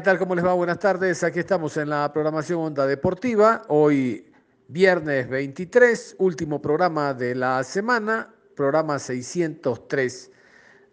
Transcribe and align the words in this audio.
¿qué 0.00 0.04
tal? 0.04 0.18
¿Cómo 0.18 0.34
les 0.34 0.42
va? 0.42 0.54
Buenas 0.54 0.78
tardes. 0.78 1.22
Aquí 1.24 1.40
estamos 1.40 1.76
en 1.76 1.90
la 1.90 2.10
programación 2.10 2.60
Onda 2.60 2.86
Deportiva. 2.86 3.64
Hoy 3.68 4.32
viernes 4.66 5.28
23, 5.28 6.16
último 6.20 6.62
programa 6.62 7.12
de 7.12 7.34
la 7.34 7.62
semana, 7.64 8.32
programa 8.56 8.98
603. 8.98 10.30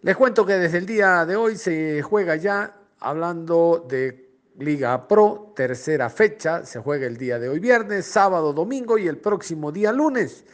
Les 0.02 0.14
cuento 0.14 0.44
que 0.44 0.58
desde 0.58 0.76
el 0.76 0.84
día 0.84 1.24
de 1.24 1.36
hoy 1.36 1.56
se 1.56 2.02
juega 2.02 2.36
ya, 2.36 2.76
hablando 3.00 3.86
de 3.88 4.28
Liga 4.58 5.08
Pro, 5.08 5.54
tercera 5.56 6.10
fecha, 6.10 6.66
se 6.66 6.78
juega 6.78 7.06
el 7.06 7.16
día 7.16 7.38
de 7.38 7.48
hoy 7.48 7.60
viernes, 7.60 8.04
sábado, 8.04 8.52
domingo 8.52 8.98
y 8.98 9.08
el 9.08 9.16
próximo 9.16 9.72
día 9.72 9.90
lunes 9.90 10.44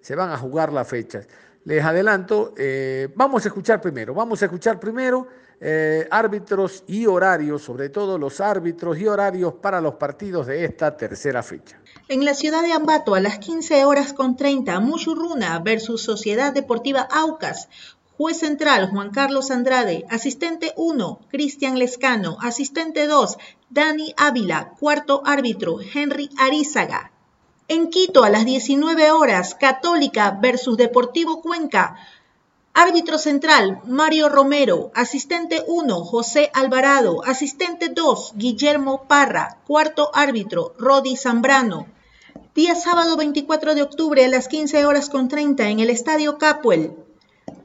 se 0.00 0.14
van 0.14 0.30
a 0.30 0.38
jugar 0.38 0.72
las 0.72 0.86
fechas. 0.86 1.26
Les 1.64 1.82
adelanto, 1.82 2.52
eh, 2.58 3.08
vamos 3.14 3.44
a 3.44 3.48
escuchar 3.48 3.80
primero, 3.80 4.12
vamos 4.12 4.42
a 4.42 4.44
escuchar 4.44 4.78
primero 4.78 5.26
eh, 5.60 6.06
árbitros 6.10 6.84
y 6.86 7.06
horarios, 7.06 7.62
sobre 7.62 7.88
todo 7.88 8.18
los 8.18 8.38
árbitros 8.40 8.98
y 8.98 9.06
horarios 9.06 9.54
para 9.54 9.80
los 9.80 9.94
partidos 9.94 10.46
de 10.46 10.62
esta 10.64 10.94
tercera 10.94 11.42
fecha. 11.42 11.80
En 12.08 12.26
la 12.26 12.34
ciudad 12.34 12.62
de 12.62 12.72
Ambato, 12.72 13.14
a 13.14 13.20
las 13.20 13.38
15 13.38 13.86
horas 13.86 14.12
con 14.12 14.36
30, 14.36 14.78
Muchurruna 14.80 15.58
versus 15.60 16.02
Sociedad 16.02 16.52
Deportiva 16.52 17.08
Aucas. 17.10 17.68
Juez 18.18 18.38
central 18.38 18.90
Juan 18.90 19.10
Carlos 19.10 19.50
Andrade, 19.50 20.04
asistente 20.08 20.72
1 20.76 21.20
Cristian 21.30 21.78
Lescano, 21.78 22.36
asistente 22.42 23.06
2 23.06 23.38
Dani 23.70 24.14
Ávila, 24.18 24.74
cuarto 24.78 25.22
árbitro 25.24 25.78
Henry 25.80 26.28
Arizaga. 26.38 27.13
En 27.66 27.88
Quito 27.88 28.24
a 28.24 28.28
las 28.28 28.44
19 28.44 29.10
horas 29.10 29.54
Católica 29.54 30.38
versus 30.38 30.76
Deportivo 30.76 31.40
Cuenca. 31.40 31.96
Árbitro 32.74 33.16
central 33.16 33.80
Mario 33.86 34.28
Romero, 34.28 34.90
asistente 34.94 35.64
1 35.66 36.04
José 36.04 36.50
Alvarado, 36.52 37.24
asistente 37.24 37.88
2 37.88 38.34
Guillermo 38.36 39.04
Parra, 39.08 39.62
cuarto 39.66 40.10
árbitro 40.12 40.74
Rodi 40.78 41.16
Zambrano. 41.16 41.86
Día 42.54 42.74
sábado 42.74 43.16
24 43.16 43.74
de 43.74 43.80
octubre 43.80 44.22
a 44.22 44.28
las 44.28 44.48
15 44.48 44.84
horas 44.84 45.08
con 45.08 45.28
30 45.28 45.70
en 45.70 45.80
el 45.80 45.88
Estadio 45.88 46.36
Capuel. 46.36 46.92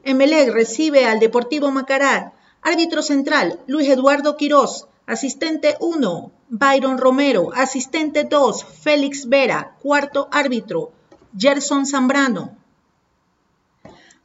Emelec 0.05 0.53
recibe 0.53 1.07
al 1.07 1.19
Deportivo 1.19 1.71
Macará. 1.71 2.31
Árbitro 2.61 3.01
central, 3.01 3.59
Luis 3.67 3.89
Eduardo 3.89 4.37
Quirós. 4.37 4.87
Asistente 5.05 5.75
1, 5.81 6.31
Byron 6.51 6.97
Romero. 6.97 7.51
Asistente 7.53 8.23
2, 8.23 8.65
Félix 8.65 9.29
Vera. 9.29 9.75
Cuarto 9.83 10.27
árbitro, 10.31 10.91
Gerson 11.37 11.85
Zambrano. 11.85 12.57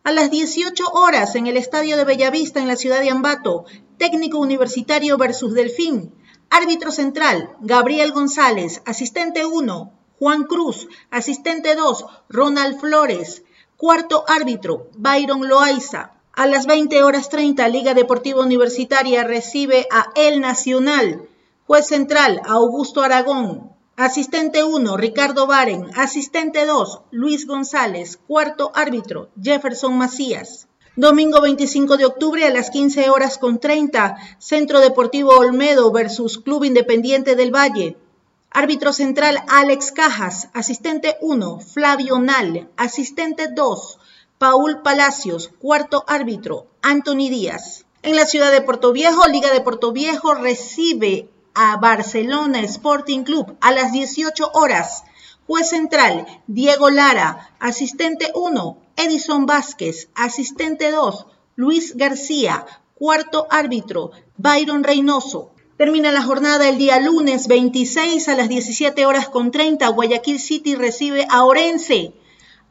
A 0.04 0.10
las 0.10 0.30
18 0.30 0.84
horas 0.94 1.34
en 1.34 1.46
el 1.46 1.58
Estadio 1.58 1.98
de 1.98 2.04
Bellavista 2.04 2.60
en 2.60 2.68
la 2.68 2.76
ciudad 2.76 3.00
de 3.00 3.10
Ambato, 3.10 3.66
técnico 3.98 4.38
universitario 4.38 5.18
versus 5.18 5.52
Delfín. 5.52 6.14
Árbitro 6.48 6.92
central, 6.92 7.50
Gabriel 7.60 8.12
González. 8.12 8.80
Asistente 8.86 9.44
1, 9.44 9.92
Juan 10.18 10.44
Cruz. 10.44 10.88
Asistente 11.10 11.74
2, 11.74 12.06
Ronald 12.30 12.80
Flores. 12.80 13.42
Cuarto 13.76 14.24
árbitro, 14.28 14.88
Byron 14.96 15.46
Loaiza. 15.46 16.12
A 16.32 16.46
las 16.46 16.64
20 16.64 17.02
horas 17.02 17.28
30, 17.28 17.68
Liga 17.68 17.92
Deportiva 17.92 18.40
Universitaria 18.42 19.24
recibe 19.24 19.86
a 19.90 20.10
El 20.16 20.40
Nacional. 20.40 21.28
Juez 21.66 21.86
central, 21.86 22.42
Augusto 22.44 23.00
Aragón. 23.00 23.72
Asistente 23.96 24.64
1, 24.64 24.98
Ricardo 24.98 25.46
Baren. 25.46 25.86
Asistente 25.96 26.66
2, 26.66 27.00
Luis 27.10 27.46
González. 27.46 28.18
Cuarto 28.26 28.70
árbitro, 28.74 29.30
Jefferson 29.42 29.96
Macías. 29.96 30.68
Domingo 30.94 31.40
25 31.40 31.96
de 31.96 32.04
octubre 32.04 32.44
a 32.44 32.50
las 32.50 32.68
15 32.68 33.08
horas 33.08 33.38
con 33.38 33.60
30, 33.60 34.14
Centro 34.38 34.80
Deportivo 34.80 35.30
Olmedo 35.38 35.90
versus 35.90 36.36
Club 36.36 36.64
Independiente 36.64 37.34
del 37.34 37.50
Valle. 37.50 37.96
Árbitro 38.50 38.92
central 38.92 39.42
Alex 39.48 39.90
Cajas, 39.90 40.50
asistente 40.52 41.16
1 41.22 41.60
Flavio 41.60 42.18
Nal, 42.18 42.68
asistente 42.76 43.48
2 43.48 43.98
Paul 44.36 44.82
Palacios, 44.82 45.48
cuarto 45.58 46.04
árbitro 46.06 46.66
Anthony 46.82 47.30
Díaz. 47.30 47.86
En 48.02 48.16
la 48.16 48.26
ciudad 48.26 48.52
de 48.52 48.60
Puerto 48.60 48.92
Viejo, 48.92 49.26
Liga 49.28 49.50
de 49.50 49.62
Puerto 49.62 49.92
Viejo 49.92 50.34
recibe 50.34 51.30
a 51.54 51.76
Barcelona 51.76 52.60
Sporting 52.60 53.22
Club 53.22 53.56
a 53.60 53.72
las 53.72 53.92
18 53.92 54.50
horas. 54.54 55.04
Juez 55.46 55.68
central 55.70 56.26
Diego 56.46 56.90
Lara, 56.90 57.54
asistente 57.58 58.32
1 58.34 58.78
Edison 58.96 59.46
Vázquez, 59.46 60.08
asistente 60.14 60.90
2 60.90 61.26
Luis 61.56 61.96
García, 61.96 62.66
cuarto 62.94 63.46
árbitro 63.50 64.10
Byron 64.36 64.84
Reynoso, 64.84 65.54
Termina 65.76 66.12
la 66.12 66.22
jornada 66.22 66.68
el 66.68 66.78
día 66.78 67.00
lunes 67.00 67.48
26 67.48 68.28
a 68.28 68.36
las 68.36 68.48
17 68.48 69.06
horas 69.06 69.28
con 69.28 69.50
30. 69.50 69.88
Guayaquil 69.88 70.38
City 70.38 70.76
recibe 70.76 71.26
a 71.28 71.44
Orense. 71.44 72.14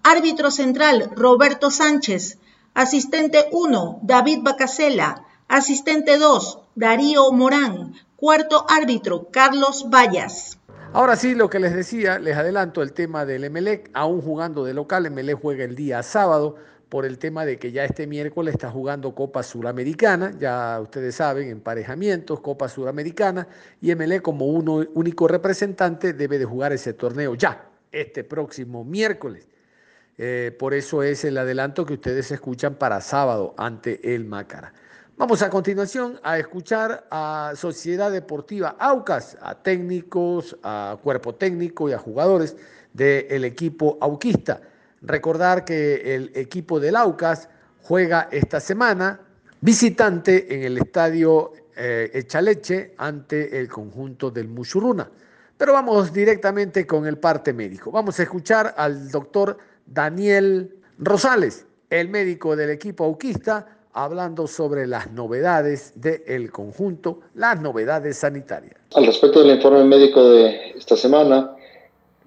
Árbitro 0.03 0.51
central 0.51 1.11
Roberto 1.13 1.69
Sánchez. 1.69 2.37
Asistente 2.73 3.49
1 3.51 3.99
David 4.03 4.39
Bacasela. 4.43 5.25
Asistente 5.49 6.17
2 6.17 6.59
Darío 6.75 7.31
Morán. 7.31 7.93
Cuarto 8.15 8.65
árbitro 8.67 9.27
Carlos 9.31 9.85
Vallas. 9.93 10.57
Ahora 10.91 11.15
sí, 11.15 11.35
lo 11.35 11.47
que 11.47 11.59
les 11.59 11.75
decía, 11.75 12.17
les 12.17 12.35
adelanto 12.35 12.81
el 12.81 12.93
tema 12.93 13.25
del 13.25 13.43
Emelec, 13.43 13.91
aún 13.93 14.21
jugando 14.21 14.63
de 14.65 14.73
local, 14.73 15.05
Emelec 15.05 15.39
juega 15.39 15.65
el 15.65 15.75
día 15.75 16.01
sábado 16.01 16.55
por 16.89 17.05
el 17.05 17.19
tema 17.19 17.45
de 17.45 17.59
que 17.59 17.71
ya 17.71 17.85
este 17.85 18.07
miércoles 18.07 18.55
está 18.55 18.71
jugando 18.71 19.13
Copa 19.13 19.43
Suramericana, 19.43 20.33
ya 20.39 20.79
ustedes 20.81 21.15
saben, 21.15 21.49
emparejamientos, 21.49 22.39
Copa 22.39 22.67
Suramericana, 22.67 23.47
y 23.79 23.93
MLE 23.93 24.21
como 24.21 24.47
uno, 24.47 24.83
único 24.95 25.27
representante 25.27 26.13
debe 26.13 26.39
de 26.39 26.45
jugar 26.45 26.73
ese 26.73 26.93
torneo 26.93 27.35
ya, 27.35 27.69
este 27.91 28.23
próximo 28.23 28.83
miércoles. 28.83 29.47
Eh, 30.17 30.55
por 30.57 30.73
eso 30.73 31.03
es 31.03 31.23
el 31.23 31.37
adelanto 31.37 31.85
que 31.85 31.93
ustedes 31.93 32.31
escuchan 32.31 32.75
para 32.75 32.99
sábado 33.01 33.53
ante 33.57 34.15
el 34.15 34.25
Mácara. 34.25 34.73
Vamos 35.15 35.43
a 35.43 35.49
continuación 35.51 36.19
a 36.23 36.39
escuchar 36.39 37.05
a 37.11 37.53
Sociedad 37.55 38.11
Deportiva 38.11 38.75
Aucas, 38.79 39.37
a 39.41 39.53
técnicos, 39.53 40.57
a 40.63 40.97
cuerpo 41.03 41.35
técnico 41.35 41.87
y 41.87 41.93
a 41.93 41.99
jugadores 41.99 42.55
del 42.93 43.45
equipo 43.45 43.99
auquista. 44.01 44.59
Recordar 45.03 45.65
que 45.65 46.15
el 46.15 46.31
equipo 46.33 46.79
del 46.79 46.95
Aucas 46.95 47.47
juega 47.83 48.27
esta 48.31 48.59
semana 48.59 49.21
visitante 49.61 50.55
en 50.55 50.63
el 50.63 50.79
estadio 50.79 51.53
eh, 51.75 52.09
Echaleche 52.11 52.95
ante 52.97 53.59
el 53.59 53.69
conjunto 53.69 54.31
del 54.31 54.47
Muchuruna. 54.47 55.11
Pero 55.55 55.73
vamos 55.73 56.11
directamente 56.11 56.87
con 56.87 57.05
el 57.05 57.19
parte 57.19 57.53
médico. 57.53 57.91
Vamos 57.91 58.19
a 58.19 58.23
escuchar 58.23 58.73
al 58.75 59.11
doctor 59.11 59.59
Daniel 59.85 60.75
Rosales, 60.97 61.67
el 61.91 62.09
médico 62.09 62.55
del 62.55 62.71
equipo 62.71 63.05
auquista, 63.05 63.67
hablando 63.93 64.47
sobre 64.47 64.87
las 64.87 65.11
novedades 65.11 65.93
del 65.95 66.51
conjunto, 66.51 67.21
las 67.35 67.61
novedades 67.61 68.17
sanitarias. 68.17 68.75
Al 68.95 69.05
respecto 69.05 69.41
del 69.41 69.55
informe 69.55 69.83
médico 69.83 70.23
de 70.29 70.71
esta 70.75 70.95
semana, 70.97 71.55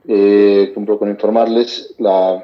eh, 0.07 0.71
cumplo 0.75 0.99
con 0.99 1.09
informarles 1.09 1.95
la 1.99 2.43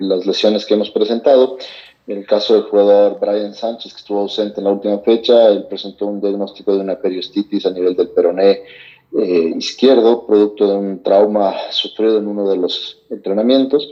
las 0.00 0.26
lesiones 0.26 0.66
que 0.66 0.74
hemos 0.74 0.90
presentado. 0.90 1.58
En 2.06 2.18
el 2.18 2.26
caso 2.26 2.54
del 2.54 2.64
jugador 2.64 3.20
Brian 3.20 3.54
Sánchez, 3.54 3.92
que 3.92 3.98
estuvo 3.98 4.20
ausente 4.20 4.60
en 4.60 4.64
la 4.64 4.72
última 4.72 4.98
fecha, 4.98 5.48
él 5.48 5.66
presentó 5.68 6.06
un 6.06 6.20
diagnóstico 6.20 6.74
de 6.74 6.80
una 6.80 6.98
periostitis 6.98 7.66
a 7.66 7.70
nivel 7.70 7.94
del 7.94 8.08
peroné 8.08 8.62
eh, 9.16 9.54
izquierdo, 9.56 10.26
producto 10.26 10.66
de 10.66 10.76
un 10.76 11.02
trauma 11.02 11.54
sufrido 11.70 12.18
en 12.18 12.26
uno 12.26 12.48
de 12.48 12.56
los 12.56 12.98
entrenamientos, 13.10 13.90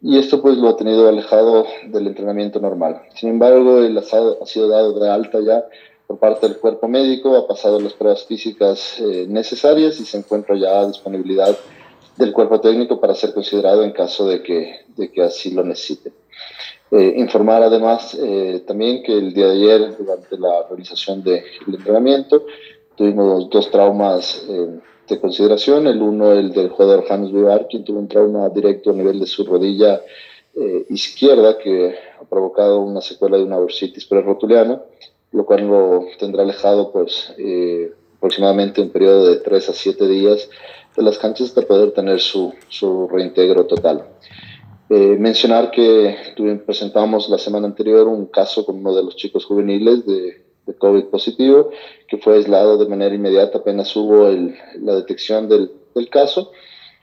y 0.00 0.18
esto 0.18 0.40
pues 0.40 0.56
lo 0.56 0.68
ha 0.68 0.76
tenido 0.76 1.08
alejado 1.08 1.66
del 1.86 2.06
entrenamiento 2.06 2.60
normal. 2.60 3.02
Sin 3.14 3.30
embargo, 3.30 3.78
él 3.78 3.98
ha, 3.98 4.46
sido 4.46 4.68
dado 4.68 4.98
de 4.98 5.10
alta 5.10 5.40
ya 5.40 5.64
por 6.06 6.18
parte 6.18 6.48
del 6.48 6.58
cuerpo 6.58 6.88
médico, 6.88 7.36
ha 7.36 7.46
pasado 7.46 7.80
las 7.80 7.92
pruebas 7.92 8.24
físicas 8.24 8.98
eh, 9.00 9.26
necesarias 9.28 10.00
y 10.00 10.04
se 10.04 10.18
encuentra 10.18 10.56
ya 10.56 10.80
a 10.80 10.86
disponibilidad 10.86 11.56
del 12.16 12.32
cuerpo 12.32 12.60
técnico 12.60 13.00
para 13.00 13.14
ser 13.14 13.32
considerado 13.32 13.84
en 13.84 13.92
caso 13.92 14.26
de 14.26 14.42
que, 14.42 14.80
de 14.96 15.10
que 15.10 15.22
así 15.22 15.50
lo 15.50 15.62
necesite. 15.64 16.12
Eh, 16.90 17.14
informar 17.18 17.62
además 17.62 18.16
eh, 18.18 18.62
también 18.66 19.02
que 19.02 19.12
el 19.12 19.34
día 19.34 19.48
de 19.48 19.52
ayer, 19.52 19.96
durante 19.98 20.38
la 20.38 20.66
realización 20.68 21.22
del 21.22 21.44
entrenamiento, 21.66 22.46
tuvimos 22.96 23.50
dos 23.50 23.70
traumas 23.70 24.44
eh, 24.48 24.80
de 25.08 25.20
consideración. 25.20 25.86
El 25.86 26.02
uno, 26.02 26.32
el 26.32 26.52
del 26.52 26.68
jugador 26.68 27.04
Hans 27.08 27.32
Vivar, 27.32 27.66
quien 27.68 27.84
tuvo 27.84 27.98
un 27.98 28.08
trauma 28.08 28.48
directo 28.48 28.90
a 28.90 28.94
nivel 28.94 29.20
de 29.20 29.26
su 29.26 29.44
rodilla 29.44 30.00
izquierda 30.88 31.56
que 31.56 31.94
ha 32.20 32.24
provocado 32.24 32.80
una 32.80 33.00
secuela 33.00 33.36
de 33.36 33.44
una 33.44 33.58
bursitis 33.58 34.06
prerotuliana, 34.06 34.82
lo 35.30 35.46
cual 35.46 35.68
lo 35.68 36.06
tendrá 36.18 36.42
alejado 36.42 36.90
pues, 36.90 37.32
aproximadamente 38.16 38.80
un 38.80 38.90
periodo 38.90 39.28
de 39.28 39.36
3 39.36 39.68
a 39.68 39.72
7 39.72 40.08
días 40.08 40.50
de 40.96 41.02
las 41.04 41.16
canchas 41.18 41.48
hasta 41.48 41.62
poder 41.62 41.92
tener 41.92 42.18
su, 42.18 42.52
su 42.68 43.06
reintegro 43.06 43.66
total. 43.66 44.04
Eh, 44.90 45.16
mencionar 45.18 45.70
que 45.70 46.16
presentamos 46.64 47.28
la 47.28 47.36
semana 47.36 47.66
anterior 47.66 48.08
un 48.08 48.26
caso 48.26 48.64
con 48.64 48.76
uno 48.76 48.94
de 48.94 49.02
los 49.02 49.16
chicos 49.16 49.44
juveniles 49.44 50.06
de, 50.06 50.47
de 50.68 50.74
COVID 50.74 51.06
positivo, 51.06 51.70
que 52.06 52.18
fue 52.18 52.34
aislado 52.34 52.76
de 52.76 52.86
manera 52.86 53.14
inmediata 53.14 53.58
apenas 53.58 53.96
hubo 53.96 54.28
el, 54.28 54.54
la 54.80 54.94
detección 54.94 55.48
del, 55.48 55.72
del, 55.94 56.10
caso 56.10 56.52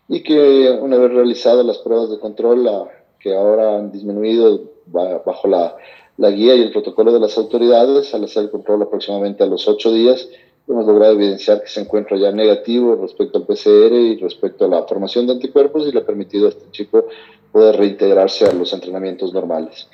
y 0.08 0.22
que 0.22 0.70
una 0.70 0.98
vez 0.98 1.12
realizadas 1.12 1.66
las 1.66 1.80
pruebas 1.80 2.12
de 2.12 2.20
control, 2.20 2.64
la, 2.64 2.88
que 3.20 3.36
ahora 3.36 3.78
han 3.78 3.92
disminuido 3.92 4.62
bajo 4.86 5.48
la, 5.48 5.76
la, 6.18 6.30
guía 6.30 6.56
y 6.56 6.62
el 6.62 6.72
protocolo 6.72 7.12
de 7.12 7.20
las 7.20 7.38
autoridades, 7.40 8.14
al 8.14 8.24
hacer 8.24 8.44
el 8.44 8.52
control 8.52 8.84
aproximadamente 8.84 9.44
a 9.44 9.48
los 9.48 9.68
ocho 9.68 9.92
días, 9.92 10.30
hemos 10.68 10.86
logrado 10.86 11.14
evidenciar 11.14 11.62
que 11.62 11.68
se 11.68 11.82
encuentra 11.82 12.18
ya 12.18 12.32
negativo 12.32 12.96
respecto 12.96 13.40
al 13.40 13.46
PCR 13.46 13.94
y 13.94 14.18
respecto 14.18 14.66
a 14.66 14.68
la 14.68 14.84
formación 14.84 15.26
de 15.26 15.34
anticuerpos 15.34 15.88
y 15.88 15.92
le 15.92 16.00
ha 16.00 16.06
permitido 16.06 16.46
a 16.46 16.50
este 16.50 16.70
chico 16.72 17.08
poder 17.52 17.78
reintegrarse 17.78 18.46
a 18.46 18.54
los 18.54 18.72
entrenamientos 18.74 19.34
normales. 19.34 19.88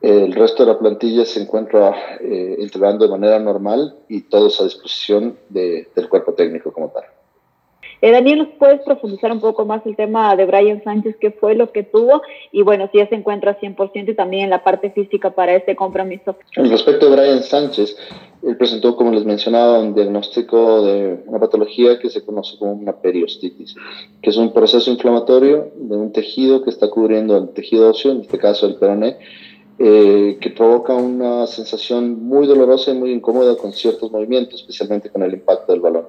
El 0.00 0.32
resto 0.34 0.64
de 0.64 0.72
la 0.72 0.78
plantilla 0.78 1.24
se 1.24 1.40
encuentra 1.40 2.18
eh, 2.20 2.56
entrenando 2.58 3.06
de 3.06 3.10
manera 3.10 3.38
normal 3.38 3.96
y 4.08 4.22
todos 4.22 4.60
a 4.60 4.64
disposición 4.64 5.38
de, 5.48 5.88
del 5.94 6.08
cuerpo 6.08 6.34
técnico 6.34 6.72
como 6.72 6.90
tal. 6.90 7.04
Eh, 8.02 8.10
Daniel, 8.12 8.38
¿nos 8.38 8.48
puedes 8.58 8.82
profundizar 8.82 9.32
un 9.32 9.40
poco 9.40 9.64
más 9.64 9.84
el 9.86 9.96
tema 9.96 10.36
de 10.36 10.44
Brian 10.44 10.82
Sánchez? 10.84 11.16
¿Qué 11.18 11.30
fue 11.30 11.54
lo 11.54 11.72
que 11.72 11.82
tuvo? 11.82 12.20
Y 12.52 12.62
bueno, 12.62 12.88
si 12.92 12.98
ya 12.98 13.08
se 13.08 13.14
encuentra 13.14 13.58
100% 13.58 14.10
y 14.10 14.14
también 14.14 14.44
en 14.44 14.50
la 14.50 14.62
parte 14.62 14.90
física 14.90 15.30
para 15.30 15.54
este 15.54 15.74
compromiso. 15.74 16.36
Respecto 16.56 17.06
a 17.06 17.16
Brian 17.16 17.42
Sánchez, 17.42 17.96
él 18.42 18.56
presentó, 18.58 18.96
como 18.96 19.12
les 19.12 19.24
mencionaba, 19.24 19.80
un 19.80 19.94
diagnóstico 19.94 20.82
de 20.82 21.22
una 21.26 21.40
patología 21.40 21.98
que 21.98 22.10
se 22.10 22.24
conoce 22.24 22.58
como 22.58 22.72
una 22.72 22.92
periostitis, 22.92 23.74
que 24.20 24.30
es 24.30 24.36
un 24.36 24.52
proceso 24.52 24.90
inflamatorio 24.90 25.72
de 25.74 25.96
un 25.96 26.12
tejido 26.12 26.62
que 26.62 26.70
está 26.70 26.90
cubriendo 26.90 27.36
el 27.38 27.48
tejido 27.50 27.90
óseo, 27.90 28.12
en 28.12 28.20
este 28.20 28.38
caso 28.38 28.66
el 28.66 28.76
peroné, 28.76 29.16
eh, 29.78 30.38
que 30.40 30.50
provoca 30.50 30.94
una 30.94 31.46
sensación 31.46 32.24
muy 32.24 32.46
dolorosa 32.46 32.92
y 32.92 32.94
muy 32.94 33.12
incómoda 33.12 33.56
con 33.56 33.72
ciertos 33.72 34.10
movimientos, 34.10 34.60
especialmente 34.60 35.10
con 35.10 35.22
el 35.22 35.34
impacto 35.34 35.72
del 35.72 35.80
balón. 35.80 36.06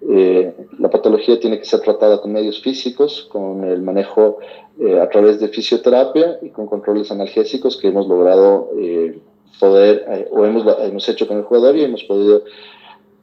Eh, 0.00 0.54
la 0.78 0.90
patología 0.90 1.40
tiene 1.40 1.58
que 1.58 1.64
ser 1.64 1.80
tratada 1.80 2.20
con 2.20 2.32
medios 2.32 2.62
físicos, 2.62 3.28
con 3.30 3.64
el 3.64 3.82
manejo 3.82 4.38
eh, 4.80 4.98
a 5.00 5.08
través 5.08 5.40
de 5.40 5.48
fisioterapia 5.48 6.38
y 6.40 6.50
con 6.50 6.66
controles 6.66 7.10
analgésicos 7.10 7.76
que 7.76 7.88
hemos 7.88 8.06
logrado 8.06 8.70
eh, 8.78 9.18
poder, 9.58 10.04
eh, 10.08 10.28
o 10.30 10.44
hemos, 10.44 10.64
hemos 10.80 11.08
hecho 11.08 11.26
con 11.26 11.38
el 11.38 11.42
jugador 11.42 11.76
y 11.76 11.82
hemos 11.82 12.04
podido 12.04 12.44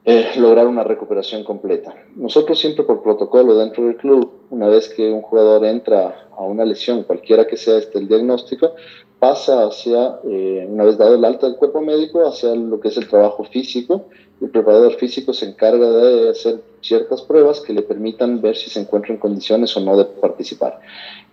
eh, 0.07 0.33
lograr 0.37 0.67
una 0.67 0.83
recuperación 0.83 1.43
completa. 1.43 1.95
Nosotros 2.15 2.59
siempre 2.59 2.83
por 2.83 3.01
protocolo 3.01 3.55
dentro 3.57 3.85
del 3.85 3.97
club, 3.97 4.31
una 4.51 4.67
vez 4.67 4.87
que 4.89 5.11
un 5.11 5.23
jugador 5.23 5.65
entra 5.65 6.27
a 6.37 6.43
una 6.43 6.63
lesión, 6.63 7.01
cualquiera 7.03 7.47
que 7.47 7.57
sea 7.57 7.79
este 7.79 7.97
el 7.97 8.07
diagnóstico, 8.07 8.75
pasa 9.17 9.65
hacia, 9.65 10.19
eh, 10.29 10.67
una 10.69 10.83
vez 10.83 10.99
dado 10.99 11.15
el 11.15 11.25
alta 11.25 11.47
del 11.47 11.55
cuerpo 11.55 11.81
médico, 11.81 12.23
hacia 12.23 12.53
lo 12.53 12.79
que 12.79 12.89
es 12.89 12.97
el 12.97 13.07
trabajo 13.07 13.45
físico. 13.45 14.05
El 14.39 14.51
preparador 14.51 14.93
físico 14.93 15.33
se 15.33 15.47
encarga 15.47 15.89
de 15.89 16.29
hacer 16.29 16.61
ciertas 16.81 17.23
pruebas 17.23 17.61
que 17.61 17.73
le 17.73 17.81
permitan 17.81 18.41
ver 18.41 18.55
si 18.55 18.69
se 18.69 18.81
encuentra 18.81 19.11
en 19.11 19.19
condiciones 19.19 19.75
o 19.75 19.79
no 19.79 19.97
de 19.97 20.05
participar. 20.05 20.81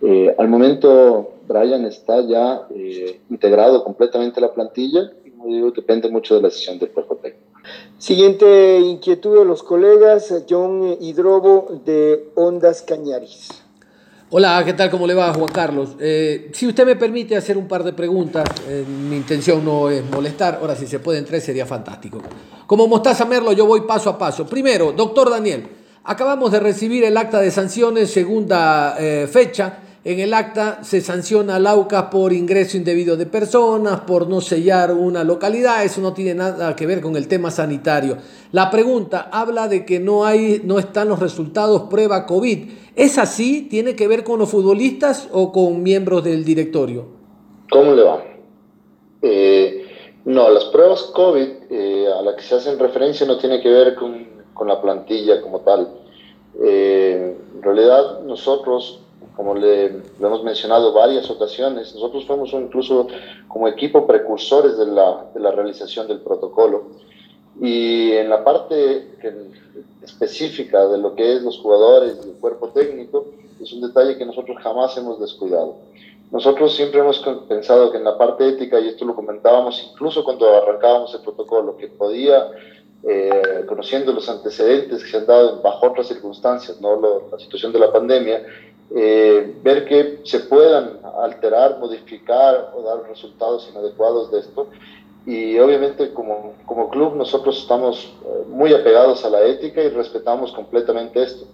Eh, 0.01 0.33
al 0.35 0.47
momento, 0.47 1.33
Brian 1.47 1.85
está 1.85 2.21
ya 2.21 2.67
integrado 3.29 3.83
completamente 3.83 4.39
a 4.39 4.47
la 4.47 4.53
plantilla 4.53 5.11
y, 5.23 5.29
como 5.29 5.53
digo, 5.53 5.69
depende 5.69 6.09
mucho 6.09 6.33
de 6.33 6.41
la 6.41 6.47
decisión 6.47 6.79
del 6.79 6.89
cuerpo 6.89 7.17
técnico. 7.17 7.52
Siguiente 7.97 8.79
inquietud 8.79 9.39
de 9.39 9.45
los 9.45 9.63
colegas, 9.63 10.33
John 10.49 10.97
Hidrobo 10.99 11.81
de 11.85 12.31
Ondas 12.35 12.81
Cañaris. 12.81 13.63
Hola, 14.29 14.63
¿qué 14.65 14.73
tal? 14.73 14.89
¿Cómo 14.89 15.05
le 15.05 15.13
va, 15.13 15.33
Juan 15.33 15.51
Carlos? 15.53 15.95
Eh, 15.99 16.49
si 16.53 16.67
usted 16.67 16.85
me 16.85 16.95
permite 16.95 17.37
hacer 17.37 17.55
un 17.55 17.67
par 17.67 17.83
de 17.83 17.93
preguntas, 17.93 18.43
eh, 18.67 18.83
mi 18.85 19.15
intención 19.15 19.63
no 19.63 19.89
es 19.89 20.03
molestar, 20.09 20.57
ahora 20.59 20.75
si 20.75 20.87
se 20.87 20.99
puede 20.99 21.19
entrar 21.19 21.39
sería 21.39 21.65
fantástico. 21.65 22.19
Como 22.65 22.87
Mostaza 22.87 23.25
Merlo, 23.25 23.53
yo 23.53 23.67
voy 23.67 23.81
paso 23.81 24.09
a 24.09 24.17
paso. 24.17 24.47
Primero, 24.47 24.91
doctor 24.91 25.29
Daniel, 25.29 25.67
acabamos 26.03 26.51
de 26.51 26.59
recibir 26.59 27.03
el 27.03 27.15
acta 27.15 27.39
de 27.39 27.51
sanciones, 27.51 28.09
segunda 28.09 28.95
eh, 28.99 29.27
fecha. 29.31 29.79
En 30.05 30.19
el 30.19 30.33
acta 30.33 30.83
se 30.83 30.99
sanciona 30.99 31.55
al 31.55 31.65
AUCAS 31.65 32.07
por 32.11 32.33
ingreso 32.33 32.75
indebido 32.75 33.15
de 33.15 33.25
personas, 33.25 34.01
por 34.01 34.27
no 34.27 34.41
sellar 34.41 34.91
una 34.91 35.23
localidad. 35.23 35.85
Eso 35.85 36.01
no 36.01 36.11
tiene 36.13 36.35
nada 36.35 36.75
que 36.75 36.85
ver 36.85 36.99
con 36.99 37.15
el 37.15 37.29
tema 37.29 37.51
sanitario. 37.51 38.17
La 38.51 38.69
pregunta 38.69 39.29
habla 39.31 39.69
de 39.69 39.85
que 39.85 40.01
no, 40.01 40.25
hay, 40.25 40.61
no 40.65 40.77
están 40.77 41.07
los 41.07 41.19
resultados 41.19 41.83
prueba 41.83 42.25
COVID. 42.25 42.69
¿Es 42.97 43.17
así? 43.17 43.61
¿Tiene 43.69 43.95
que 43.95 44.09
ver 44.09 44.25
con 44.25 44.39
los 44.39 44.49
futbolistas 44.49 45.29
o 45.31 45.53
con 45.53 45.81
miembros 45.81 46.25
del 46.25 46.43
directorio? 46.43 47.05
¿Cómo 47.71 47.93
le 47.93 48.03
va? 48.03 48.21
Eh, 49.21 49.85
no, 50.25 50.49
las 50.49 50.65
pruebas 50.65 51.03
COVID 51.15 51.47
eh, 51.69 52.07
a 52.13 52.21
las 52.23 52.35
que 52.35 52.41
se 52.41 52.55
hacen 52.55 52.77
referencia 52.77 53.25
no 53.25 53.37
tiene 53.37 53.61
que 53.61 53.69
ver 53.69 53.95
con, 53.95 54.27
con 54.53 54.67
la 54.67 54.81
plantilla 54.81 55.41
como 55.41 55.61
tal. 55.61 55.93
Eh, 56.61 57.37
en 57.55 57.63
realidad 57.63 58.19
nosotros 58.25 58.99
como 59.35 59.55
le, 59.55 59.85
hemos 60.19 60.43
mencionado 60.43 60.93
varias 60.93 61.29
ocasiones, 61.29 61.93
nosotros 61.95 62.25
fuimos 62.25 62.53
incluso 62.53 63.07
como 63.47 63.67
equipo 63.67 64.05
precursores 64.05 64.77
de 64.77 64.87
la, 64.87 65.25
de 65.33 65.39
la 65.39 65.51
realización 65.51 66.07
del 66.07 66.19
protocolo. 66.19 66.83
Y 67.61 68.11
en 68.13 68.29
la 68.29 68.43
parte 68.43 69.15
que, 69.21 69.33
específica 70.03 70.87
de 70.87 70.97
lo 70.97 71.15
que 71.15 71.35
es 71.35 71.43
los 71.43 71.59
jugadores 71.59 72.17
y 72.25 72.29
el 72.29 72.35
cuerpo 72.35 72.69
técnico, 72.69 73.25
es 73.61 73.71
un 73.73 73.81
detalle 73.81 74.17
que 74.17 74.25
nosotros 74.25 74.57
jamás 74.61 74.97
hemos 74.97 75.19
descuidado. 75.19 75.75
Nosotros 76.31 76.75
siempre 76.75 76.99
hemos 76.99 77.19
pensado 77.47 77.91
que 77.91 77.97
en 77.97 78.03
la 78.03 78.17
parte 78.17 78.47
ética, 78.47 78.79
y 78.79 78.87
esto 78.87 79.05
lo 79.05 79.15
comentábamos 79.15 79.87
incluso 79.91 80.23
cuando 80.23 80.49
arrancábamos 80.55 81.13
el 81.13 81.21
protocolo, 81.21 81.77
que 81.77 81.87
podía 81.87 82.49
eh, 83.05 83.65
conociendo 83.67 84.13
los 84.13 84.29
antecedentes 84.29 85.03
que 85.03 85.09
se 85.09 85.17
han 85.17 85.25
dado 85.25 85.61
bajo 85.61 85.87
otras 85.87 86.07
circunstancias, 86.07 86.79
¿no? 86.79 87.01
La 87.29 87.37
situación 87.37 87.73
de 87.73 87.79
la 87.79 87.91
pandemia, 87.91 88.45
eh, 88.95 89.57
ver 89.61 89.85
que 89.85 90.21
se 90.23 90.39
puedan 90.39 90.99
alterar, 91.21 91.79
modificar 91.79 92.71
o 92.73 92.81
dar 92.81 93.03
resultados 93.09 93.67
inadecuados 93.69 94.31
de 94.31 94.39
esto. 94.39 94.69
Y 95.25 95.59
obviamente 95.59 96.13
como, 96.13 96.53
como 96.65 96.89
club 96.89 97.15
nosotros 97.15 97.57
estamos 97.59 98.15
eh, 98.23 98.43
muy 98.47 98.73
apegados 98.73 99.25
a 99.25 99.29
la 99.29 99.41
ética 99.41 99.83
y 99.83 99.89
respetamos 99.89 100.53
completamente 100.53 101.23
esto. 101.23 101.45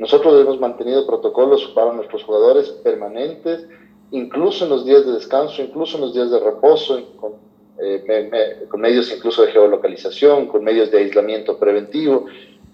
Nosotros 0.00 0.40
hemos 0.40 0.58
mantenido 0.58 1.06
protocolos 1.06 1.64
para 1.76 1.92
nuestros 1.92 2.24
jugadores 2.24 2.70
permanentes, 2.82 3.68
incluso 4.10 4.64
en 4.64 4.70
los 4.70 4.84
días 4.84 5.06
de 5.06 5.12
descanso, 5.12 5.62
incluso 5.62 5.96
en 5.96 6.00
los 6.00 6.12
días 6.12 6.28
de 6.28 6.40
reposo, 6.40 7.00
con, 7.20 7.34
eh, 7.82 8.04
me, 8.06 8.22
me, 8.24 8.68
con 8.68 8.80
medios 8.80 9.10
incluso 9.12 9.42
de 9.42 9.52
geolocalización, 9.52 10.46
con 10.48 10.62
medios 10.62 10.90
de 10.90 10.98
aislamiento 10.98 11.58
preventivo. 11.58 12.26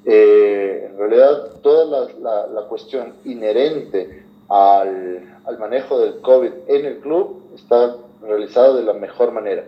Eh, 0.04 0.88
en 0.90 0.98
realidad, 0.98 1.60
toda 1.62 1.84
la, 1.84 2.12
la, 2.20 2.46
la 2.48 2.62
cuestión 2.68 3.14
inherente 3.24 4.24
al, 4.48 5.40
al, 5.44 5.58
manejo 5.58 5.98
del 5.98 6.20
COVID 6.20 6.50
en 6.68 6.86
el 6.86 6.98
club 6.98 7.42
está 7.54 7.96
realizada 8.22 8.74
de 8.74 8.82
la 8.82 8.92
mejor 8.92 9.32
manera. 9.32 9.64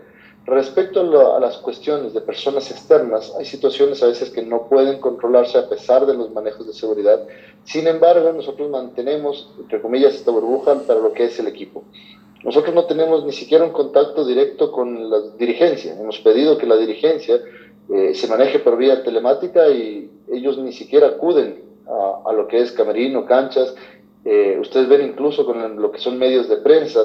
Respecto 0.47 1.01
a, 1.01 1.05
lo, 1.05 1.37
a, 1.37 1.41
las 1.41 1.59
cuestiones 1.59 2.15
de 2.15 2.21
personas 2.21 2.71
externas, 2.71 3.35
hay 3.39 3.45
situaciones 3.45 4.03
a 4.03 4.07
veces 4.07 4.31
que 4.31 4.43
no 4.43 4.67
pueden 4.69 4.99
controlarse 4.99 5.59
a 5.59 5.69
pesar 5.69 6.07
de 6.07 6.15
los 6.15 6.33
manejos 6.33 6.67
de 6.67 6.73
seguridad. 6.73 7.27
Sin 7.65 7.87
embargo, 7.87 8.33
nosotros 8.33 8.71
mantenemos, 8.71 9.53
entre 9.59 9.81
comillas, 9.81 10.15
esta 10.15 10.31
burbuja 10.31 10.75
para 10.87 11.01
lo 11.01 11.13
que 11.13 11.25
es 11.25 11.39
el 11.39 11.49
equipo. 11.49 11.85
Nosotros 12.45 12.75
no 12.75 12.85
tenemos 12.85 13.25
ni 13.25 13.33
siquiera 13.33 13.65
un 13.65 13.73
contacto 13.73 14.25
directo 14.25 14.71
con 14.71 15.11
la 15.11 15.21
dirigencia. 15.39 15.99
Hemos 15.99 16.19
pedido 16.21 16.57
que 16.57 16.67
la 16.67 16.77
dirigencia 16.77 17.41
eh, 17.93 18.15
se 18.15 18.29
maneje 18.29 18.61
por 18.61 18.77
vía 18.77 19.03
telemática 19.03 19.69
y 19.69 20.11
ellos 20.31 20.59
ni 20.59 20.73
siquiera 20.73 21.09
acuden 21.09 21.63
a, 22.25 22.33
lo 22.33 22.47
que 22.47 22.61
es 22.61 22.73
camerino, 22.73 23.25
canchas. 23.25 23.75
Eh, 24.25 24.59
ustedes 24.61 24.89
ven 24.89 25.07
incluso 25.07 25.45
con 25.45 25.81
lo 25.81 25.91
que 25.91 25.99
son 25.99 26.19
medios 26.19 26.49
de 26.49 26.59
prensa, 26.59 27.01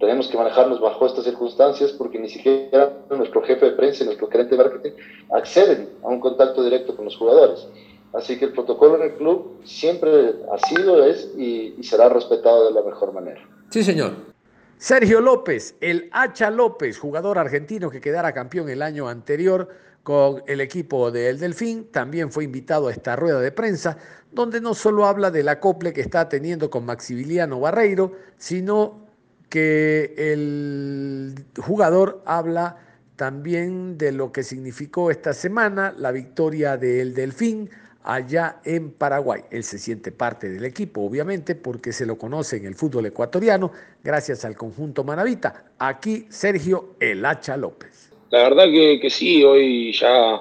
tenemos 0.00 0.28
que 0.28 0.36
manejarnos 0.36 0.80
bajo 0.80 1.06
estas 1.06 1.24
circunstancias 1.24 1.92
porque 1.92 2.18
ni 2.18 2.28
siquiera 2.28 2.92
nuestro 3.10 3.42
jefe 3.42 3.66
de 3.66 3.72
prensa 3.72 4.02
y 4.02 4.06
nuestro 4.06 4.28
gerente 4.28 4.56
de 4.56 4.62
marketing 4.62 4.90
acceden 5.30 5.88
a 6.02 6.08
un 6.08 6.20
contacto 6.20 6.64
directo 6.64 6.96
con 6.96 7.04
los 7.04 7.16
jugadores. 7.16 7.68
Así 8.12 8.38
que 8.38 8.46
el 8.46 8.52
protocolo 8.52 8.96
en 8.96 9.02
el 9.02 9.14
club 9.14 9.58
siempre 9.64 10.34
ha 10.52 10.58
sido, 10.66 11.04
es 11.04 11.32
y 11.36 11.74
será 11.82 12.08
respetado 12.08 12.66
de 12.66 12.72
la 12.72 12.82
mejor 12.82 13.12
manera. 13.12 13.40
Sí, 13.70 13.82
señor. 13.82 14.33
Sergio 14.78 15.20
López, 15.20 15.76
el 15.80 16.10
Hacha 16.12 16.50
López, 16.50 16.98
jugador 16.98 17.38
argentino 17.38 17.90
que 17.90 18.00
quedara 18.00 18.32
campeón 18.32 18.68
el 18.68 18.82
año 18.82 19.08
anterior 19.08 19.68
con 20.02 20.42
el 20.46 20.60
equipo 20.60 21.10
del 21.10 21.38
Delfín, 21.38 21.90
también 21.90 22.30
fue 22.30 22.44
invitado 22.44 22.88
a 22.88 22.92
esta 22.92 23.16
rueda 23.16 23.40
de 23.40 23.52
prensa, 23.52 23.96
donde 24.30 24.60
no 24.60 24.74
solo 24.74 25.06
habla 25.06 25.30
del 25.30 25.48
acople 25.48 25.92
que 25.92 26.02
está 26.02 26.28
teniendo 26.28 26.68
con 26.68 26.84
Maximiliano 26.84 27.60
Barreiro, 27.60 28.12
sino 28.36 29.06
que 29.48 30.14
el 30.16 31.46
jugador 31.58 32.22
habla 32.26 32.76
también 33.16 33.96
de 33.96 34.12
lo 34.12 34.32
que 34.32 34.42
significó 34.42 35.10
esta 35.10 35.32
semana 35.32 35.94
la 35.96 36.10
victoria 36.10 36.76
del 36.76 37.14
Delfín 37.14 37.70
allá 38.04 38.60
en 38.64 38.92
Paraguay. 38.92 39.42
Él 39.50 39.64
se 39.64 39.78
siente 39.78 40.12
parte 40.12 40.48
del 40.48 40.64
equipo, 40.64 41.00
obviamente, 41.00 41.54
porque 41.54 41.92
se 41.92 42.06
lo 42.06 42.16
conoce 42.16 42.58
en 42.58 42.66
el 42.66 42.74
fútbol 42.74 43.06
ecuatoriano, 43.06 43.72
gracias 44.02 44.44
al 44.44 44.56
conjunto 44.56 45.02
Manavita. 45.02 45.64
Aquí 45.78 46.26
Sergio 46.28 46.94
El 47.00 47.24
Hacha 47.24 47.56
López. 47.56 48.12
La 48.30 48.42
verdad 48.42 48.64
que, 48.64 49.08
sí, 49.10 49.42
hoy 49.42 49.92
ya 49.92 50.40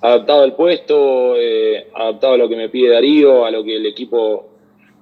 adaptado 0.00 0.42
al 0.42 0.54
puesto, 0.54 1.36
eh, 1.36 1.88
adaptado 1.94 2.34
a 2.34 2.36
lo 2.38 2.48
que 2.48 2.56
me 2.56 2.68
pide 2.68 2.90
Darío, 2.90 3.44
a 3.44 3.50
lo 3.50 3.64
que 3.64 3.76
el 3.76 3.86
equipo 3.86 4.48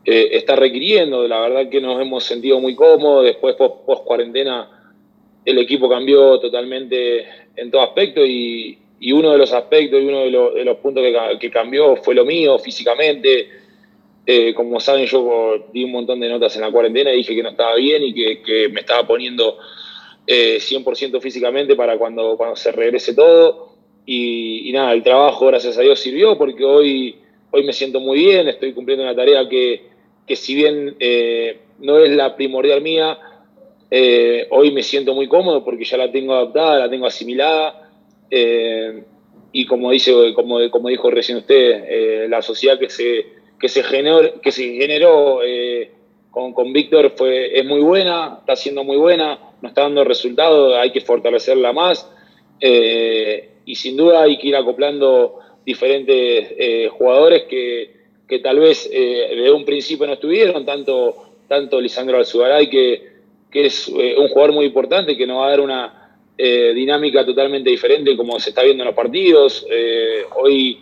eh, 0.05 0.31
está 0.33 0.57
requiriendo. 0.57 1.29
La 1.29 1.41
verdad 1.41 1.69
que 1.69 1.81
nos 1.81 2.01
hemos 2.01 2.25
sentido 2.25 2.59
muy 2.61 2.75
cómodos. 2.75 3.25
Después, 3.25 3.55
post 3.57 4.05
cuarentena, 4.05 4.93
el 5.45 5.59
equipo 5.59 5.89
cambió 5.89 6.39
totalmente 6.41 7.27
en 7.57 7.71
todo 7.71 7.83
aspecto 7.83 8.25
y, 8.25 8.79
y 9.01 9.13
uno 9.13 9.33
de 9.33 9.39
los 9.39 9.53
aspectos 9.53 10.01
y 10.01 10.07
uno 10.07 10.21
de, 10.53 10.65
los 10.65 10.77
puntos 10.79 11.05
que, 11.39 11.51
cambió 11.51 11.97
fue 11.97 12.15
lo 12.15 12.25
mío 12.25 12.59
físicamente. 12.59 13.49
Eh, 14.27 14.53
como 14.55 14.81
saben, 14.81 15.07
yo 15.07 15.69
di 15.73 15.85
un 15.85 15.93
montón 15.93 16.21
de 16.21 16.29
notas 16.29 16.55
en 16.57 16.63
la 16.63 16.71
cuarentena 16.71 17.13
y 17.13 17.19
dije 17.19 17.35
que 17.35 17.43
no 17.43 17.51
estaba 17.51 17.77
bien 17.77 18.03
y 18.03 18.13
que, 18.13 18.69
me 18.71 18.81
estaba 18.81 19.07
poniendo 19.07 19.57
100% 20.27 21.17
eh, 21.17 21.21
físicamente 21.21 21.77
para 21.77 21.97
cuando, 21.97 22.37
cuando 22.37 22.57
se 22.57 22.73
regrese 22.73 23.15
todo. 23.15 23.77
Y, 24.05 24.71
nada, 24.73 24.93
el 24.93 25.03
trabajo, 25.03 25.47
gracias 25.47 25.79
a 25.79 25.83
Dios, 25.83 26.01
sirvió 26.01 26.37
porque 26.37 26.65
hoy, 26.65 27.17
hoy 27.51 27.65
me 27.65 27.73
siento 27.73 28.01
muy 28.01 28.19
bien, 28.19 28.49
estoy 28.49 28.73
cumpliendo 28.73 29.05
una 29.05 29.15
tarea 29.15 29.49
que, 29.49 29.83
que 30.27 30.35
si 30.35 30.55
bien 30.55 30.97
eh, 30.99 31.59
no 31.79 31.99
es 31.99 32.11
la 32.11 32.35
primordial 32.35 32.83
mía, 32.83 33.19
hoy 34.51 34.73
me 34.73 34.83
siento 34.83 35.15
muy 35.15 35.29
cómodo 35.29 35.65
porque 35.65 35.85
ya 35.85 35.97
la 35.97 36.11
tengo 36.11 36.35
adaptada, 36.35 36.81
la 36.81 36.91
tengo 36.91 37.07
asimilada 37.07 37.88
eh, 38.31 39.05
y 39.53 39.67
como, 39.67 39.91
dice, 39.91 40.13
como, 40.35 40.59
como 40.71 40.89
dijo 40.89 41.11
recién 41.11 41.39
usted, 41.39 41.85
eh, 41.89 42.27
la 42.29 42.43
sociedad 42.43 42.79
que 42.79 42.91
se, 42.91 43.27
que 43.59 43.69
se 43.69 43.83
generó, 43.83 44.41
que 44.41 44.53
se 44.53 44.75
generó 44.75 45.41
eh, 45.43 45.91
con, 46.31 46.53
con 46.53 46.73
Víctor 46.73 47.13
fue, 47.17 47.59
es 47.59 47.65
muy 47.65 47.81
buena, 47.81 48.39
está 48.41 48.57
siendo 48.57 48.85
muy 48.85 48.97
buena, 48.97 49.39
nos 49.63 49.71
está 49.71 49.83
dando 49.83 50.05
resultados, 50.05 50.77
hay 50.77 50.93
que 50.93 51.01
fortalecerla 51.01 51.73
más. 51.73 52.11
Y 52.61 53.75
sin 53.75 53.97
duda 53.97 54.23
hay 54.23 54.39
que 54.39 54.49
ir 54.49 54.57
acoplando 54.57 55.39
diferentes 55.65 56.91
jugadores 56.93 57.45
que, 57.45 57.91
que, 58.27 58.39
tal 58.41 58.59
vez 58.59 58.91
desde 58.91 59.53
un 59.53 59.65
principio 59.65 60.07
no 60.07 60.15
estuvieron, 60.15 60.65
tanto, 60.65 61.15
tanto 61.47 61.81
Lisandro 61.81 62.19
Alzugaray, 62.19 62.69
que, 62.69 63.03
que 63.51 63.67
es 63.67 63.89
un 63.89 64.29
jugador 64.29 64.53
muy 64.53 64.67
importante, 64.67 65.17
que 65.17 65.27
nos 65.27 65.39
va 65.39 65.47
a 65.47 65.51
dar 65.51 65.61
una, 65.61 65.98
eh, 66.41 66.73
dinámica 66.73 67.27
totalmente 67.27 67.69
diferente 67.69 68.17
como 68.17 68.39
se 68.39 68.51
está 68.51 68.63
viendo 68.63 68.85
en 68.85 68.87
los 68.87 68.95
partidos. 68.95 69.67
Eh, 69.69 70.25
hoy 70.37 70.81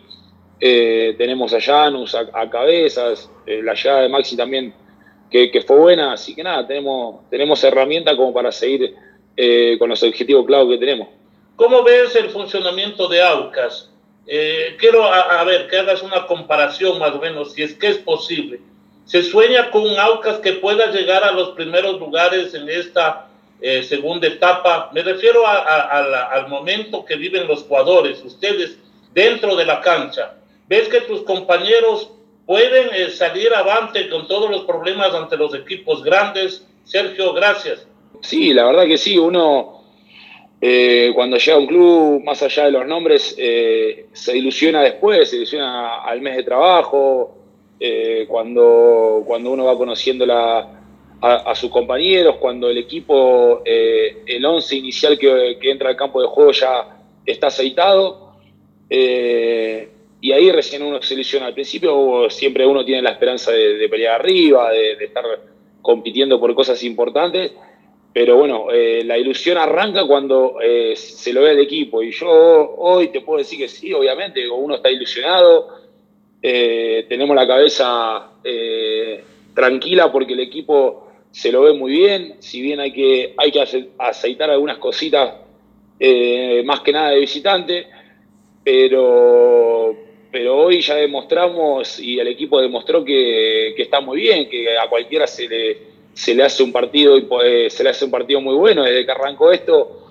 eh, 0.61 1.15
tenemos 1.17 1.55
a 1.55 1.61
Janus, 1.63 2.15
a, 2.15 2.51
Cabezas, 2.51 3.31
la 3.47 3.73
llegada 3.73 4.03
de 4.03 4.11
Maxi 4.11 4.37
también 4.37 4.75
que, 5.31 5.63
fue 5.67 5.79
buena, 5.79 6.13
así 6.13 6.35
que 6.35 6.43
nada, 6.43 6.67
tenemos, 6.67 7.29
tenemos 7.31 7.65
herramientas 7.65 8.17
como 8.17 8.35
para 8.35 8.53
seguir 8.53 8.95
con 9.79 9.89
los 9.89 10.03
objetivos 10.03 10.45
claros 10.47 10.69
que 10.69 10.79
tenemos. 10.79 11.09
¿Cómo 11.57 11.83
ves 11.83 12.15
el 12.17 12.29
funcionamiento 12.29 13.09
de 13.09 13.23
Aucas? 13.23 13.91
quiero, 14.79 15.05
a, 15.05 15.43
ver, 15.45 15.69
que 15.69 15.79
hagas 15.79 16.03
una 16.03 16.27
comparación 16.27 16.99
más 16.99 17.13
o 17.13 17.19
menos, 17.19 17.55
si 17.55 17.63
es 17.63 17.75
que 17.75 17.89
es 17.89 17.99
posible. 17.99 18.61
Se 19.07 19.23
sueña 19.23 19.71
con 19.71 19.83
un 19.83 19.99
Aucas 19.99 20.39
que 20.39 20.53
pueda 20.53 20.91
llegar 20.91 21.25
a 21.25 21.33
los 21.33 21.51
primeros 21.51 21.99
lugares 21.99 22.53
en 22.55 22.69
esta 22.69 23.27
eh, 23.61 23.83
segunda 23.83 24.27
etapa. 24.27 24.91
Me 24.93 25.03
refiero 25.03 25.47
al 25.47 26.49
momento 26.49 27.05
que 27.05 27.17
viven 27.17 27.47
los 27.47 27.63
jugadores, 27.63 28.23
ustedes 28.25 28.79
dentro 29.15 29.57
de 29.57 29.65
la 29.65 29.81
cancha. 29.81 30.35
¿Ves 30.69 30.89
que 30.89 31.01
tus 31.03 31.23
compañeros 31.23 32.11
pueden 32.45 32.89
eh, 32.95 33.11
salir 33.11 33.53
avante 33.55 34.09
con 34.11 34.29
todos 34.29 34.51
los 34.51 34.65
problemas 34.65 35.15
ante 35.15 35.37
los 35.37 35.55
equipos 35.55 36.03
grandes? 36.03 36.67
Sergio, 36.85 37.33
gracias. 37.33 37.87
Sí, 38.21 38.53
la 38.53 38.67
verdad 38.67 38.87
que 38.87 38.99
sí. 38.99 39.17
Uno, 39.17 39.83
eh, 40.61 41.13
cuando 41.15 41.39
llega 41.39 41.57
a 41.57 41.61
un 41.61 41.67
club, 41.67 42.23
más 42.25 42.43
allá 42.43 42.67
de 42.67 42.73
los 42.73 42.87
nombres, 42.87 43.35
se 43.35 44.37
ilusiona 44.37 44.83
después, 44.83 45.31
se 45.31 45.37
ilusiona 45.37 46.03
al 46.03 46.21
mes 46.21 46.37
de 46.37 46.43
trabajo, 46.43 47.39
cuando, 48.29 49.23
cuando 49.27 49.51
uno 49.51 49.65
va 49.65 49.77
conociendo 49.77 50.25
la, 50.25 50.86
a, 51.21 51.55
sus 51.55 51.71
compañeros, 51.71 52.37
cuando 52.37 52.69
el 52.69 52.79
equipo, 52.79 53.63
eh, 53.65 54.23
el 54.27 54.45
11 54.45 54.77
inicial 54.77 55.19
que, 55.19 55.59
entra 55.63 55.89
al 55.89 55.97
campo 55.97 56.21
de 56.21 56.29
juego 56.29 56.53
ya 56.53 56.99
está 57.25 57.47
aceitado. 57.47 58.33
Eh, 58.89 59.89
y 60.21 60.33
ahí 60.33 60.51
recién 60.53 60.83
uno 60.83 61.01
se 61.01 61.15
ilusiona. 61.15 61.47
Al 61.47 61.55
principio 61.55 62.29
siempre 62.29 62.67
uno 62.67 62.85
tiene 62.85 63.03
la 63.03 63.11
esperanza 63.11 63.51
de, 63.53 63.89
pelear 63.89 64.21
arriba, 64.21 64.71
de, 64.71 64.93
estar 64.93 65.25
compitiendo 65.81 66.39
por 66.39 66.55
cosas 66.55 66.83
importantes. 66.85 67.53
Pero 68.13 68.37
bueno, 68.37 68.69
eh, 68.73 69.03
la 69.05 69.19
ilusión 69.19 69.59
arranca 69.59 70.07
cuando 70.07 70.57
se 70.95 71.33
lo 71.33 71.43
ve 71.43 71.53
el 71.53 71.61
equipo. 71.61 72.03
Y 72.03 72.13
yo 72.13 72.29
hoy 72.79 73.09
te 73.09 73.21
puedo 73.21 73.39
decir 73.39 73.59
que 73.59 73.69
sí, 73.69 73.93
obviamente, 73.93 74.49
uno 74.49 74.77
está 74.77 74.91
ilusionado. 74.91 75.69
tenemos 76.41 77.35
la 77.35 77.47
cabeza 77.47 78.31
tranquila 79.55 80.13
porque 80.13 80.35
el 80.35 80.41
equipo 80.41 81.06
se 81.31 81.53
lo 81.53 81.63
ve 81.63 81.73
muy 81.75 81.93
bien, 81.93 82.37
si 82.41 82.61
bien 82.61 82.81
hay 82.81 82.93
que, 82.93 83.35
hay 83.37 83.51
que 83.51 83.65
aceitar 83.99 84.51
algunas 84.51 84.79
cositas 84.79 85.35
eh, 85.99 86.63
más 86.65 86.81
que 86.81 86.93
nada 86.93 87.11
de 87.11 87.21
visitante, 87.21 87.87
pero, 88.65 89.95
pero 90.31 90.57
hoy 90.57 90.81
ya 90.81 90.97
demostramos 90.97 92.01
y 92.01 92.19
el 92.19 92.29
equipo 92.29 92.61
demostró 92.61 93.05
que, 93.05 93.75
está 93.77 94.01
muy 94.01 94.21
bien, 94.21 94.49
que 94.49 94.79
a 94.79 94.89
cualquiera 94.89 95.27
se 95.27 95.49
le, 95.49 95.79
se 96.13 96.35
le 96.35 96.43
hace 96.43 96.63
un 96.63 96.73
partido 96.73 97.17
y 97.17 97.71
se 97.71 97.85
le 97.85 97.91
hace 97.91 98.05
un 98.05 98.11
partido 98.11 98.41
muy 98.41 98.55
bueno 98.55 98.83
desde 98.83 99.05
que 99.05 99.13
arrancó 99.13 99.53
esto. 99.53 100.03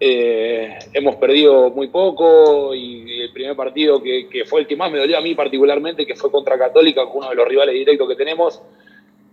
Eh, 0.00 0.78
hemos 0.92 1.16
perdido 1.16 1.70
muy 1.70 1.88
poco 1.88 2.72
y 2.72 3.22
el 3.22 3.32
primer 3.32 3.56
partido 3.56 4.00
que, 4.00 4.44
fue 4.46 4.60
el 4.60 4.66
que 4.68 4.76
más 4.76 4.92
me 4.92 4.98
dolió 4.98 5.18
a 5.18 5.20
mí 5.20 5.34
particularmente, 5.34 6.06
que 6.06 6.14
fue 6.14 6.30
contra 6.30 6.56
Católica, 6.56 7.04
uno 7.04 7.28
de 7.28 7.34
los 7.34 7.48
rivales 7.48 7.74
directos 7.74 8.08
que 8.08 8.14
tenemos, 8.14 8.62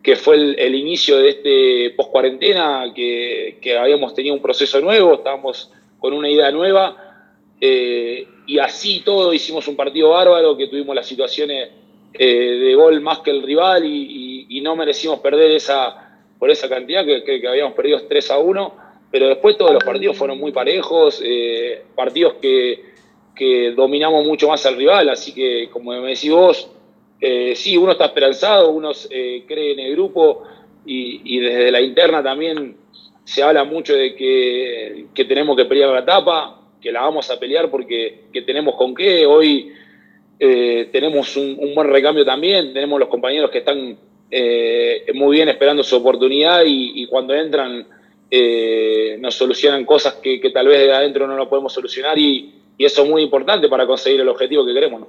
que 0.06 0.16
fue 0.16 0.36
el, 0.36 0.76
inicio 0.76 1.18
de 1.18 1.30
este 1.30 1.90
post-cuarentena, 1.98 2.94
que, 2.94 3.58
habíamos 3.76 4.14
tenido 4.14 4.36
un 4.36 4.42
proceso 4.42 4.80
nuevo, 4.80 5.16
estábamos 5.16 5.72
con 5.98 6.14
una 6.14 6.30
idea 6.30 6.52
nueva, 6.52 6.96
eh, 7.60 8.28
y 8.46 8.60
así 8.60 9.02
todo 9.04 9.34
hicimos 9.34 9.68
un 9.68 9.76
partido 9.76 10.12
bárbaro, 10.12 10.56
que 10.56 10.68
tuvimos 10.68 10.96
las 10.96 11.08
situaciones 11.08 11.70
eh, 12.14 12.28
de 12.28 12.76
gol 12.76 13.02
más 13.02 13.20
que 13.20 13.32
el 13.32 13.42
rival 13.42 13.84
y, 13.84 14.62
no 14.62 14.76
merecimos 14.76 15.20
perder 15.20 15.52
esa 15.52 16.20
por 16.40 16.50
esa 16.50 16.70
cantidad, 16.70 17.04
que, 17.04 17.42
habíamos 17.48 17.74
perdido 17.74 18.00
3 18.08 18.32
a 18.32 18.38
1, 18.38 18.76
pero 19.10 19.28
después 19.28 19.58
todos 19.58 19.74
los 19.74 19.84
partidos 19.84 20.16
fueron 20.18 20.40
muy 20.40 20.52
parejos, 20.52 21.20
eh, 21.24 21.84
partidos 21.96 22.36
que, 22.36 22.84
que 23.36 23.72
dominamos 23.72 24.24
mucho 24.24 24.48
más 24.48 24.64
al 24.68 24.76
rival, 24.76 25.10
así 25.10 25.34
que 25.34 25.68
como 25.72 26.00
me 26.00 26.10
decís 26.10 26.32
vos, 26.32 26.70
eh, 27.20 27.56
sí, 27.56 27.78
uno 27.78 27.94
está 27.94 28.06
esperanzado, 28.06 28.70
uno 28.72 28.92
eh, 29.10 29.44
cree 29.48 29.74
en 29.74 29.80
el 29.80 29.92
grupo 29.94 30.44
y, 30.86 31.40
desde 31.40 31.72
la 31.72 31.82
interna 31.82 32.22
también 32.22 32.76
se 33.24 33.42
habla 33.42 33.64
mucho 33.64 33.96
de 33.96 34.14
que, 34.16 35.06
tenemos 35.28 35.56
que 35.56 35.66
pelear 35.66 35.90
la 35.90 36.06
tapa, 36.06 36.62
que 36.82 36.92
la 36.92 37.02
vamos 37.02 37.30
a 37.32 37.40
pelear 37.40 37.72
porque 37.72 38.26
tenemos 38.46 38.76
con 38.76 38.94
qué. 38.94 39.26
Hoy 39.26 39.74
eh, 40.40 40.90
tenemos 40.92 41.36
un, 41.38 41.74
buen 41.74 41.88
recambio 41.88 42.24
también, 42.24 42.74
tenemos 42.74 43.00
los 43.00 43.10
compañeros 43.10 43.50
que 43.50 43.60
están 43.60 43.98
muy 45.14 45.38
bien 45.38 45.48
esperando 45.48 45.84
su 45.84 45.96
oportunidad 45.96 46.64
y, 46.66 47.08
cuando 47.08 47.34
entran 47.34 47.88
nos 49.20 49.34
solucionan 49.34 49.86
cosas 49.86 50.16
que, 50.16 50.52
tal 50.54 50.68
vez 50.68 50.80
de 50.82 50.94
adentro 50.94 51.26
no 51.26 51.38
lo 51.38 51.50
podemos 51.50 51.74
solucionar 51.74 52.20
y, 52.20 52.52
eso 52.78 53.04
es 53.04 53.10
muy 53.10 53.22
importante 53.24 53.70
para 53.70 53.88
conseguir 53.88 54.20
el 54.20 54.28
objetivo 54.28 54.66
que 54.66 54.74
queremos. 54.74 55.08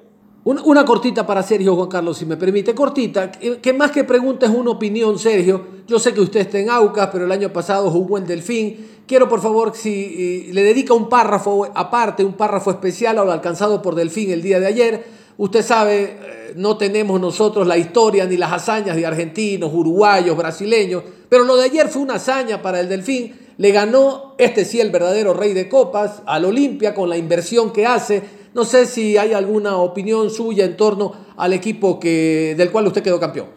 Una, 0.48 0.84
cortita 0.84 1.26
para 1.26 1.42
Sergio, 1.42 1.74
Juan 1.74 1.88
Carlos, 1.88 2.18
si 2.18 2.24
me 2.24 2.36
permite. 2.36 2.72
Cortita, 2.72 3.32
que, 3.32 3.72
más 3.72 3.90
que 3.90 4.04
pregunta 4.04 4.46
es 4.46 4.52
una 4.52 4.70
opinión, 4.70 5.18
Sergio. 5.18 5.60
Yo 5.88 5.98
sé 5.98 6.14
que 6.14 6.20
usted 6.20 6.38
está 6.38 6.60
en 6.60 6.70
Aucas, 6.70 7.08
pero 7.12 7.24
el 7.24 7.32
año 7.32 7.52
pasado 7.52 7.90
jugó 7.90 8.16
en 8.16 8.28
Delfín. 8.28 8.76
Quiero, 9.08 9.28
por 9.28 9.40
favor, 9.40 9.72
si 9.74 10.52
le 10.52 10.62
dedica 10.62 10.94
un 10.94 11.08
párrafo 11.08 11.66
aparte, 11.74 12.24
un 12.24 12.34
párrafo 12.34 12.70
especial 12.70 13.18
a 13.18 13.24
lo 13.24 13.32
alcanzado 13.32 13.82
por 13.82 13.96
Delfín 13.96 14.30
el 14.30 14.40
día 14.40 14.60
de 14.60 14.68
ayer. 14.68 15.04
Usted 15.36 15.64
sabe, 15.64 16.02
eh, 16.02 16.52
no 16.54 16.76
tenemos 16.76 17.20
nosotros 17.20 17.66
la 17.66 17.76
historia 17.76 18.24
ni 18.24 18.36
las 18.36 18.52
hazañas 18.52 18.94
de 18.94 19.04
argentinos, 19.04 19.72
uruguayos, 19.74 20.36
brasileños, 20.36 21.02
pero 21.28 21.42
lo 21.42 21.56
de 21.56 21.64
ayer 21.64 21.88
fue 21.88 22.02
una 22.02 22.14
hazaña 22.14 22.62
para 22.62 22.78
el 22.78 22.88
Delfín. 22.88 23.34
Le 23.58 23.72
ganó, 23.72 24.36
este 24.38 24.64
sí, 24.64 24.80
el 24.80 24.90
verdadero 24.90 25.34
rey 25.34 25.54
de 25.54 25.68
copas, 25.68 26.22
al 26.24 26.44
Olimpia 26.44 26.94
con 26.94 27.08
la 27.08 27.16
inversión 27.16 27.72
que 27.72 27.84
hace 27.84 28.45
no 28.56 28.64
sé 28.64 28.86
si 28.86 29.18
hay 29.18 29.34
alguna 29.34 29.76
opinión 29.76 30.30
suya 30.30 30.64
en 30.64 30.78
torno 30.78 31.12
al 31.36 31.52
equipo 31.52 32.00
que, 32.00 32.54
del 32.56 32.72
cual 32.72 32.86
usted 32.86 33.02
quedó 33.02 33.20
campeón. 33.20 33.48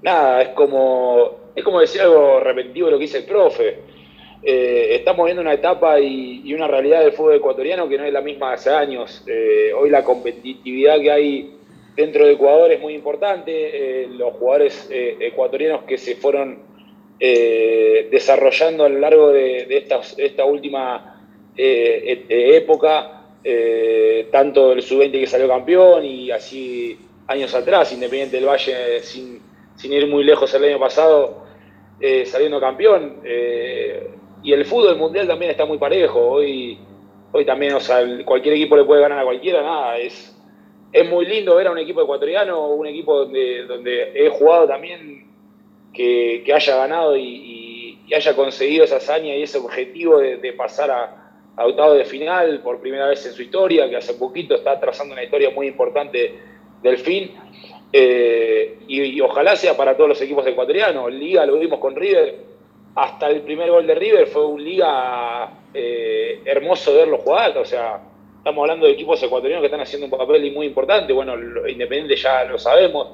Nada, 0.00 0.42
es 0.42 0.48
como, 0.50 1.50
es 1.56 1.64
como 1.64 1.80
decir 1.80 2.00
algo 2.02 2.38
repetitivo 2.38 2.88
lo 2.88 2.96
que 2.96 3.02
dice 3.02 3.18
el 3.18 3.24
profe. 3.24 3.78
eh, 4.44 4.94
estamos 4.94 5.24
viendo 5.24 5.42
una 5.42 5.54
etapa 5.54 5.98
y, 5.98 6.54
una 6.54 6.68
realidad 6.68 7.00
del 7.00 7.10
fútbol 7.10 7.34
ecuatoriano 7.34 7.88
que 7.88 7.98
no 7.98 8.04
es 8.04 8.12
la 8.12 8.20
misma 8.20 8.52
hace 8.52 8.70
años. 8.70 9.24
Eh, 9.26 9.72
hoy 9.76 9.90
la 9.90 10.04
competitividad 10.04 11.00
que 11.00 11.10
hay 11.10 11.56
dentro 11.96 12.24
de 12.24 12.34
Ecuador 12.34 12.70
es 12.70 12.80
muy 12.80 12.94
importante. 12.94 14.04
Eh, 14.04 14.06
los 14.06 14.34
jugadores 14.34 14.88
ecuatorianos 14.88 15.82
que 15.82 15.98
se 15.98 16.14
fueron 16.14 16.60
desarrollando 17.18 18.84
a 18.84 18.88
lo 18.88 19.00
largo 19.00 19.32
de, 19.32 19.66
esta, 20.18 20.44
última 20.44 21.22
época, 21.56 23.13
tanto 24.30 24.72
el 24.72 24.82
sub-20 24.82 25.12
que 25.12 25.26
salió 25.26 25.48
campeón 25.48 26.04
y 26.04 26.30
así 26.30 26.98
años 27.26 27.54
atrás, 27.54 27.92
Independiente 27.92 28.36
del 28.36 28.46
Valle, 28.46 29.00
sin, 29.00 29.40
sin 29.76 29.92
ir 29.92 30.06
muy 30.06 30.24
lejos 30.24 30.52
el 30.54 30.64
año 30.64 30.78
pasado, 30.78 31.44
saliendo 32.26 32.60
campeón 32.60 33.20
y 34.44 34.52
el 34.52 34.66
fútbol 34.66 34.96
mundial 34.96 35.26
también 35.26 35.50
está 35.50 35.64
muy 35.64 35.78
parejo. 35.78 36.20
Hoy, 36.20 36.78
hoy 37.32 37.44
también, 37.46 37.78
cualquier 38.26 38.54
equipo 38.54 38.76
le 38.76 38.84
puede 38.84 39.00
ganar 39.00 39.18
a 39.18 39.24
cualquiera, 39.24 39.62
nada. 39.62 39.96
Es, 39.96 40.38
es 40.92 41.10
muy 41.10 41.24
lindo 41.24 41.56
ver 41.56 41.66
a 41.66 41.72
un 41.72 41.78
equipo 41.78 42.02
ecuatoriano, 42.02 42.68
un 42.68 42.86
equipo 42.86 43.20
donde, 43.20 43.64
donde 43.64 44.12
he 44.14 44.28
jugado 44.28 44.68
también 44.68 45.26
que, 45.94 46.44
haya 46.54 46.76
ganado 46.76 47.16
y, 47.16 47.98
haya 48.14 48.36
conseguido 48.36 48.84
esa 48.84 48.96
hazaña 48.96 49.34
y 49.34 49.42
ese 49.42 49.58
objetivo 49.58 50.18
de, 50.18 50.52
pasar 50.52 50.90
a, 50.90 51.23
a 51.56 51.66
octavo 51.66 51.94
de 51.94 52.04
final 52.04 52.60
por 52.60 52.80
primera 52.80 53.06
vez 53.06 53.24
en 53.26 53.32
su 53.32 53.42
historia, 53.42 53.88
que 53.88 53.96
hace 53.96 54.14
poquito 54.14 54.54
está 54.54 54.78
trazando 54.80 55.14
una 55.14 55.22
historia 55.22 55.50
muy 55.50 55.66
importante 55.68 56.34
del 56.82 56.98
fin. 56.98 57.32
Eh, 57.96 58.78
y, 58.88 59.20
ojalá 59.20 59.54
sea 59.54 59.76
para 59.76 59.96
todos 59.96 60.08
los 60.08 60.20
equipos 60.20 60.44
ecuatorianos. 60.46 61.12
Liga 61.12 61.46
lo 61.46 61.56
vimos 61.58 61.78
con 61.78 61.94
River 61.94 62.54
hasta 62.96 63.28
el 63.28 63.42
primer 63.42 63.70
gol 63.70 63.86
de 63.86 63.94
River 63.94 64.26
fue 64.26 64.46
un 64.46 64.62
liga 64.62 65.50
eh, 65.72 66.40
hermoso 66.44 66.94
verlo 66.94 67.18
jugar, 67.18 67.56
o 67.58 67.64
sea, 67.64 68.00
estamos 68.38 68.62
hablando 68.62 68.86
de 68.86 68.92
equipos 68.92 69.20
ecuatorianos 69.22 69.62
que 69.62 69.66
están 69.66 69.80
haciendo 69.80 70.06
un 70.06 70.10
papel 70.10 70.52
muy 70.52 70.66
importante, 70.66 71.12
bueno, 71.12 71.34
Independiente 71.68 72.16
ya 72.16 72.44
lo 72.44 72.58
sabemos. 72.58 73.08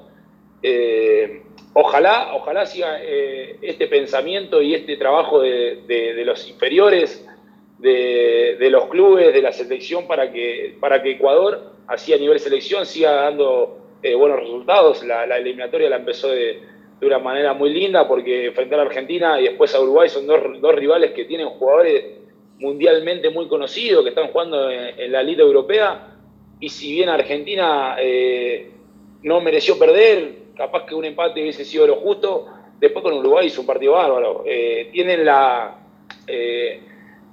Eh, 0.63 1.43
ojalá, 1.73 2.35
ojalá 2.35 2.67
siga 2.67 3.01
este 3.03 3.87
pensamiento 3.87 4.61
y 4.61 4.75
este 4.75 4.97
trabajo 4.97 5.41
de, 5.41 6.23
los 6.27 6.49
inferiores, 6.49 7.27
de, 7.81 8.69
los 8.71 8.87
clubes, 8.87 9.33
de 9.33 9.43
la 9.43 9.53
selección, 9.53 10.07
para 10.07 10.31
que, 10.31 10.77
para 10.81 11.03
que 11.03 11.13
Ecuador, 11.13 11.73
así 11.87 12.13
a 12.13 12.19
nivel 12.19 12.39
selección, 12.39 12.87
siga 12.87 13.13
dando 13.13 13.79
buenos 14.17 14.41
resultados. 14.41 15.03
la 15.05 15.37
eliminatoria 15.37 15.91
la 15.91 15.97
empezó 15.97 16.29
de 16.29 16.71
de 17.01 17.07
una 17.07 17.19
manera 17.19 17.55
muy 17.55 17.71
linda 17.71 18.07
porque 18.07 18.47
enfrentar 18.47 18.79
a 18.79 18.83
Argentina 18.83 19.41
y 19.41 19.45
después 19.45 19.75
a 19.75 19.81
Uruguay 19.81 20.09
son 20.09 20.27
dos, 20.27 20.75
rivales 20.75 21.13
que 21.13 21.25
tienen 21.25 21.49
jugadores 21.49 22.05
mundialmente 22.59 23.31
muy 23.31 23.49
conocidos, 23.49 24.03
que 24.03 24.11
están 24.11 24.29
jugando 24.29 24.71
en, 24.71 25.11
la 25.11 25.23
Liga 25.23 25.43
Europea. 25.43 26.09
Y 26.61 26.69
si 26.69 26.93
bien 26.93 27.09
Argentina 27.09 27.97
eh, 27.99 28.71
no 29.23 29.41
mereció 29.41 29.79
perder, 29.79 30.35
capaz 30.55 30.85
que 30.85 30.95
un 30.95 31.07
empate 31.07 31.41
hubiese 31.41 31.65
sido 31.65 31.87
lo 31.87 31.97
justo, 31.97 32.49
después 32.79 33.03
con 33.03 33.15
Uruguay 33.15 33.47
hizo 33.47 33.63
un 33.63 33.67
partido 33.67 33.93
bárbaro. 33.93 34.45
Eh, 34.47 34.91
tienen, 34.93 35.25
la, 35.25 35.79
eh, 36.27 36.83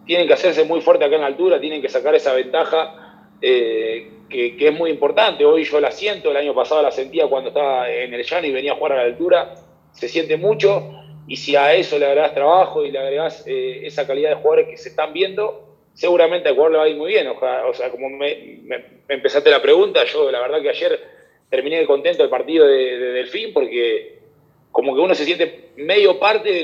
tienen 0.08 0.28
que 0.28 0.34
hacerse 0.34 0.64
muy 0.64 0.82
fuerte 0.82 1.06
acá 1.06 1.16
en 1.16 1.22
la 1.22 1.28
altura, 1.28 1.60
tienen 1.60 1.82
que 1.82 1.90
sacar 1.90 2.16
esa 2.16 2.34
ventaja. 2.34 3.04
Que, 3.40 4.58
que, 4.58 4.68
es 4.68 4.74
muy 4.74 4.90
importante. 4.90 5.46
Hoy 5.46 5.64
yo 5.64 5.80
la 5.80 5.92
siento, 5.92 6.32
el 6.32 6.38
año 6.38 6.56
pasado 6.56 6.82
la 6.82 6.92
sentía 6.92 7.28
cuando 7.28 7.50
estaba 7.50 7.90
en 7.90 8.14
el 8.14 8.24
llano 8.24 8.48
y 8.48 8.52
venía 8.52 8.72
a 8.72 8.76
jugar 8.76 8.94
a 8.94 8.96
la 8.96 9.04
altura 9.04 9.54
se 9.98 10.08
siente 10.08 10.38
mucho 10.38 10.94
y 11.28 11.36
si 11.36 11.56
a 11.56 11.74
eso 11.74 12.00
le 12.00 12.06
agregas 12.06 12.34
trabajo 12.34 12.86
y 12.86 12.92
le 12.92 13.00
agregas 13.00 13.44
eh, 13.48 13.82
esa 13.84 14.08
calidad 14.08 14.30
de 14.30 14.36
jugadores 14.36 14.70
que 14.70 14.78
se 14.78 14.90
están 14.90 15.12
viendo, 15.12 15.76
seguramente 15.94 16.48
al 16.48 16.56
jugador 16.56 16.72
le 16.72 16.78
va 16.78 16.84
a 16.86 16.90
ir 16.90 16.96
muy 16.96 17.12
bien. 17.12 17.28
O 17.28 17.74
sea, 17.74 17.90
como 17.90 18.10
me, 18.10 18.62
empezaste 19.10 19.50
la 19.50 19.62
pregunta, 19.62 20.06
yo 20.06 20.32
la 20.32 20.40
verdad 20.40 20.62
que 20.62 20.70
ayer 20.70 21.00
terminé 21.50 21.86
contento 21.86 22.24
el 22.24 22.30
partido 22.30 22.66
de, 22.66 22.98
Delfín 22.98 23.54
porque 23.54 24.17
como 24.72 24.94
que 24.96 25.02
uno 25.02 25.16
se 25.16 25.26
siente 25.26 25.70
medio 25.78 26.20
parte 26.20 26.50
de 26.52 26.64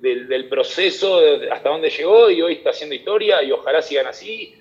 del, 0.00 0.48
proceso 0.48 1.20
hasta 1.50 1.68
dónde 1.68 1.90
llegó 1.90 2.30
y 2.30 2.42
hoy 2.42 2.54
está 2.54 2.70
haciendo 2.70 2.94
historia 2.94 3.42
y 3.42 3.52
ojalá 3.52 3.82
sigan 3.82 4.06
así. 4.06 4.54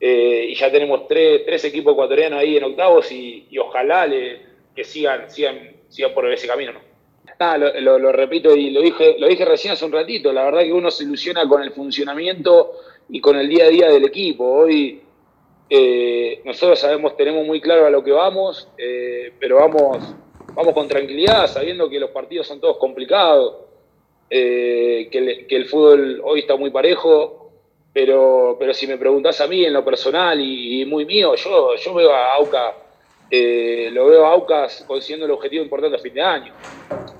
Eh, 0.00 0.46
y 0.50 0.54
ya 0.54 0.70
tenemos 0.70 1.06
tres, 1.06 1.42
tres, 1.46 1.64
equipos 1.64 1.92
ecuatorianos 1.92 2.40
ahí 2.40 2.56
en 2.56 2.64
octavos 2.64 3.10
y, 3.12 3.46
ojalá 3.58 4.06
le, 4.06 4.40
que 4.74 4.84
sigan, 4.84 5.30
sigan, 5.30 5.70
sigan 5.88 6.12
por 6.12 6.30
ese 6.30 6.46
camino. 6.46 6.72
¿no? 6.72 6.80
Ah, 7.38 7.58
lo, 7.58 8.12
repito 8.12 8.54
y 8.54 8.70
lo 8.70 8.80
dije, 8.80 9.16
lo 9.18 9.26
dije 9.26 9.44
recién 9.44 9.72
hace 9.72 9.84
un 9.84 9.92
ratito, 9.92 10.32
la 10.32 10.44
verdad 10.44 10.62
que 10.62 10.72
uno 10.72 10.90
se 10.90 11.04
ilusiona 11.04 11.48
con 11.48 11.62
el 11.62 11.72
funcionamiento 11.72 12.72
y 13.08 13.20
con 13.20 13.36
el 13.36 13.48
día 13.48 13.64
a 13.64 13.68
día 13.68 13.88
del 13.88 14.04
equipo. 14.04 14.44
Hoy 14.44 15.02
eh, 15.68 16.40
nosotros 16.44 16.78
sabemos, 16.78 17.16
tenemos 17.16 17.46
muy 17.46 17.60
claro 17.60 17.86
a 17.86 17.90
lo 17.90 18.04
que 18.04 18.12
vamos, 18.12 18.68
eh, 18.78 19.32
pero 19.40 19.56
vamos, 19.56 20.14
vamos 20.54 20.74
con 20.74 20.88
tranquilidad, 20.88 21.46
sabiendo 21.46 21.88
que 21.88 21.98
los 21.98 22.10
partidos 22.10 22.46
son 22.46 22.60
todos 22.60 22.78
complicados, 22.78 23.56
eh, 24.30 25.08
que, 25.10 25.46
el 25.48 25.66
fútbol 25.66 26.20
hoy 26.24 26.40
está 26.40 26.56
muy 26.56 26.70
parejo, 26.70 27.52
pero, 27.92 28.56
pero 28.58 28.72
si 28.74 28.86
me 28.86 28.96
preguntás 28.96 29.40
a 29.40 29.46
mí 29.46 29.64
en 29.64 29.72
lo 29.72 29.84
personal 29.84 30.40
y, 30.40 30.84
muy 30.84 31.04
mío, 31.04 31.34
yo, 31.34 31.74
yo 31.76 31.94
veo 31.94 32.12
a 32.12 32.34
Auca 32.34 32.74
eh, 33.30 33.88
lo 33.90 34.06
veo 34.06 34.26
a 34.26 34.32
Aucas 34.32 34.84
consiguiendo 34.86 35.26
el 35.26 35.32
objetivo 35.32 35.64
importante 35.64 35.96
a 35.96 36.00
fin 36.00 36.14
de 36.14 36.22
año. 36.22 36.52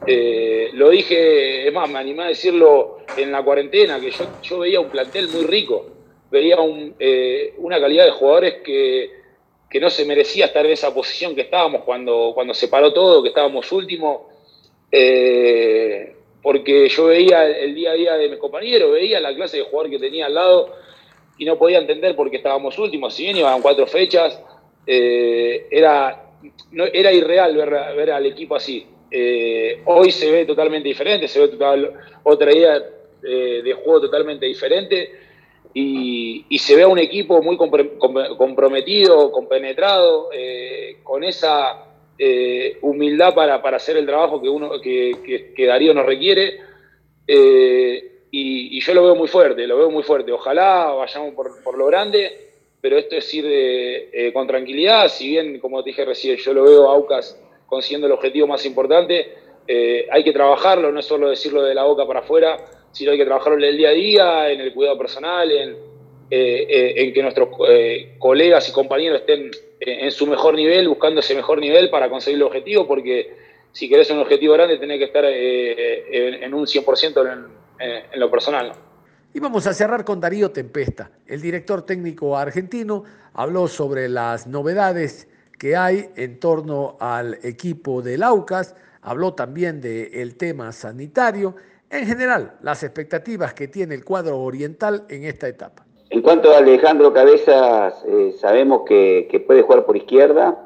Eh, 0.07 0.71
lo 0.75 0.91
dije, 0.91 1.67
es 1.67 1.73
más, 1.73 1.89
me 1.91 1.99
animé 1.99 2.25
a 2.25 2.29
decirlo 2.29 2.99
en 3.17 3.33
la 3.33 3.43
cuarentena, 3.43 3.99
que 3.99 4.13
yo, 4.43 4.59
veía 4.59 4.81
un 4.81 4.91
plantel 4.91 5.29
muy 5.29 5.45
rico, 5.45 5.87
veía 6.31 6.59
una 6.61 7.81
calidad 7.81 8.05
de 8.05 8.11
jugadores 8.11 8.55
que, 8.63 9.24
no 9.81 9.91
se 9.91 10.05
merecía 10.05 10.47
estar 10.47 10.65
en 10.65 10.73
esa 10.73 10.95
posición 10.95 11.35
que 11.35 11.43
estábamos 11.43 11.83
cuando, 11.85 12.33
cuando 12.35 12.55
se 12.55 12.69
paró 12.69 12.93
todo, 12.93 13.23
que 13.23 13.29
estábamos 13.29 13.71
últimos, 13.73 14.23
porque 16.43 16.89
yo 16.89 17.07
veía 17.07 17.49
el 17.49 17.75
día 17.75 17.91
a 17.91 17.95
día 17.95 18.15
de 18.15 18.29
mis 18.29 18.39
compañeros, 18.39 18.93
veía 18.93 19.19
la 19.21 19.35
clase 19.35 19.57
de 19.57 19.65
jugador 19.65 19.91
que 19.91 19.99
tenía 19.99 20.27
al 20.27 20.35
lado 20.35 20.75
y 21.39 21.45
no 21.45 21.59
podía 21.59 21.79
entender 21.79 22.15
por 22.15 22.31
qué 22.31 22.37
estábamos 22.37 22.79
últimos, 22.79 23.15
si 23.15 23.25
bien 23.25 23.37
iban 23.37 23.63
cuatro 23.63 23.87
fechas 23.87 24.41
eh, 24.87 25.67
era, 25.71 26.33
era 26.93 27.13
irreal 27.13 27.57
ver, 27.97 28.11
al 28.11 28.27
equipo 28.27 28.55
así. 28.55 28.87
Eh, 29.11 29.81
hoy 29.87 30.11
se 30.11 30.31
ve 30.31 30.45
totalmente 30.45 30.89
diferente, 30.89 31.29
se 31.29 31.41
ve 31.41 31.49
total, 31.49 31.93
otra 32.23 32.53
idea 32.53 32.83
eh, 33.23 33.63
de 33.63 33.73
juego 33.75 34.03
totalmente 34.03 34.47
diferente 34.47 35.24
y, 35.75 36.59
se 36.59 36.77
ve 36.77 36.83
a 36.83 36.89
un 36.89 36.99
equipo 36.99 37.43
muy 37.43 37.57
comprometido, 37.57 39.31
compenetrado, 39.33 40.31
con 41.03 41.25
esa 41.25 41.85
humildad 42.81 43.35
para, 43.35 43.57
hacer 43.57 43.97
el 43.97 44.07
trabajo 44.07 44.41
que, 44.41 44.49
uno, 44.49 44.81
que, 44.81 45.53
que, 45.55 45.67
Darío 45.67 45.93
nos 45.93 46.07
requiere. 46.07 46.59
Y, 47.27 48.81
yo 48.81 48.95
lo 48.95 49.05
veo 49.05 49.15
muy 49.15 49.29
fuerte, 49.29 49.67
lo 49.67 49.77
veo 49.77 49.91
muy 49.91 50.03
fuerte. 50.03 50.33
Ojalá 50.33 50.93
vayamos 50.93 51.35
por, 51.35 51.63
por 51.63 51.77
lo 51.77 51.87
grande 51.87 52.45
pero 52.85 52.99
esto 52.99 53.17
es 53.17 53.33
ir 53.33 53.47
eh, 53.49 54.31
con 54.35 54.47
tranquilidad, 54.47 55.09
si 55.09 55.31
bien, 55.31 55.59
como 55.59 55.83
te 55.83 55.89
dije 55.89 56.05
recién, 56.05 56.37
yo 56.37 56.53
lo 56.53 56.65
veo 56.65 56.91
a 56.91 56.93
Aucas 56.93 57.41
consiguiendo 57.65 58.07
el 58.07 58.13
objetivo 58.13 58.47
más 58.47 58.67
importante, 58.67 59.33
eh, 59.67 60.07
hay 60.13 60.23
que 60.23 60.35
trabajarlo, 60.35 60.93
no 60.93 61.01
es 61.01 61.07
solo 61.07 61.31
decirlo 61.31 61.63
de 61.63 61.75
la 61.75 61.85
boca 61.85 62.07
para 62.07 62.21
afuera, 62.21 62.59
sino 62.95 63.11
hay 63.11 63.19
que 63.19 63.27
trabajarlo 63.27 63.59
en 63.59 63.65
el 63.65 63.77
día 63.77 63.91
a 63.91 63.93
día, 63.93 64.51
en 64.51 64.61
el 64.61 64.73
cuidado 64.73 64.97
personal, 64.97 65.51
en, 65.51 65.77
eh, 66.31 66.95
en 66.97 67.13
que 67.13 67.23
nuestros 67.23 67.51
colegas 68.19 68.69
y 68.69 68.73
compañeros 68.73 69.21
estén 69.21 69.51
en 69.81 70.11
su 70.11 70.27
mejor 70.27 70.55
nivel, 70.55 70.89
buscando 70.89 71.21
ese 71.21 71.35
mejor 71.35 71.59
nivel 71.61 71.91
para 71.91 72.09
conseguir 72.09 72.37
el 72.37 72.45
objetivo, 72.45 72.87
porque 72.87 73.37
si 73.73 73.89
querés 73.89 74.11
un 74.11 74.21
objetivo 74.21 74.55
grande 74.55 74.79
tenés 74.79 74.99
que 74.99 75.05
estar 75.05 75.25
en, 75.27 76.55
un 76.55 76.65
100% 76.65 77.33
en, 77.81 78.03
en 78.13 78.21
lo 78.21 78.31
personal. 78.31 78.73
Y 79.35 79.41
vamos 79.41 79.67
a 79.67 79.75
cerrar 79.75 80.05
con 80.05 80.21
Darío 80.21 80.53
Tempesta. 80.53 81.11
El 81.27 81.43
director 81.43 81.83
técnico 81.83 82.39
argentino 82.39 83.03
habló 83.33 83.67
sobre 83.67 84.09
las 84.09 84.47
novedades 84.47 85.29
que 85.59 85.77
hay 85.77 86.11
en 86.17 86.39
torno 86.39 86.97
al 87.01 87.39
equipo 87.43 88.03
del 88.03 88.23
Aucas, 88.23 88.75
habló 89.03 89.35
también 89.35 89.81
del 89.81 90.37
tema 90.37 90.73
sanitario, 90.73 91.57
en 91.91 92.07
general 92.07 92.55
las 92.63 92.83
expectativas 92.83 93.55
que 93.55 93.69
tiene 93.69 93.95
el 93.95 94.05
cuadro 94.05 94.41
oriental 94.41 95.05
en 95.09 95.25
esta 95.25 95.49
etapa. 95.49 95.85
En 96.11 96.23
cuanto 96.23 96.53
a 96.53 96.59
Alejandro 96.59 97.13
Cabezas, 97.13 98.05
eh, 98.07 98.33
sabemos 98.39 98.83
que, 98.87 99.45
puede 99.47 99.63
jugar 99.63 99.85
por 99.85 99.97
izquierda, 99.97 100.65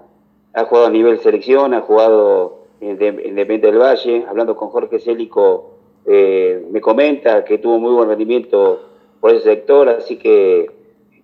ha 0.53 0.65
jugado 0.65 0.87
a 0.89 0.91
nivel 0.91 1.21
selección, 1.21 1.75
ha 1.75 1.81
jugado 1.81 2.67
en 2.81 2.91
Independiente 2.91 3.69
del 3.69 3.79
Valle, 3.79 4.27
hablando 4.29 4.57
con 4.57 4.69
Jorge 4.69 4.99
Célico 4.99 5.79
eh, 6.05 6.65
me 6.71 6.81
comenta 6.81 7.45
que 7.45 7.59
tuvo 7.59 7.79
muy 7.79 7.93
buen 7.93 8.09
rendimiento 8.09 8.81
por 9.21 9.31
ese 9.31 9.45
sector, 9.45 9.89
así 9.89 10.17
que, 10.17 10.71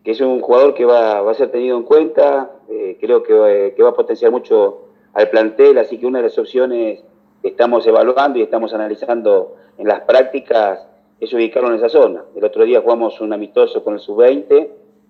es 0.05 0.21
un 0.21 0.41
jugador 0.41 0.75
que 0.75 0.85
va, 0.85 1.19
a 1.19 1.35
ser 1.35 1.51
tenido 1.51 1.79
en 1.79 1.85
cuenta, 1.85 2.51
eh, 2.69 2.99
creo 3.01 3.23
que, 3.23 3.75
va 3.83 3.89
a 3.89 3.95
potenciar 3.95 4.31
mucho 4.31 4.89
al 5.15 5.31
plantel, 5.31 5.79
así 5.79 5.99
que 5.99 6.07
una 6.07 6.19
de 6.19 6.25
las 6.25 6.39
opciones 6.39 7.03
que 7.45 7.51
estamos 7.51 7.87
evaluando 7.87 8.39
y 8.39 8.43
estamos 8.43 8.73
analizando 8.73 9.57
en 9.77 9.87
las 9.87 10.01
prácticas 10.01 10.81
es 11.21 11.31
ubicarlo 11.35 11.69
en 11.69 11.75
esa 11.75 11.91
zona. 11.91 12.25
El 12.35 12.43
otro 12.43 12.65
día 12.65 12.81
jugamos 12.81 13.21
un 13.21 13.35
amistoso 13.35 13.85
con 13.85 13.93
el 13.93 14.01
sub-20 14.01 14.49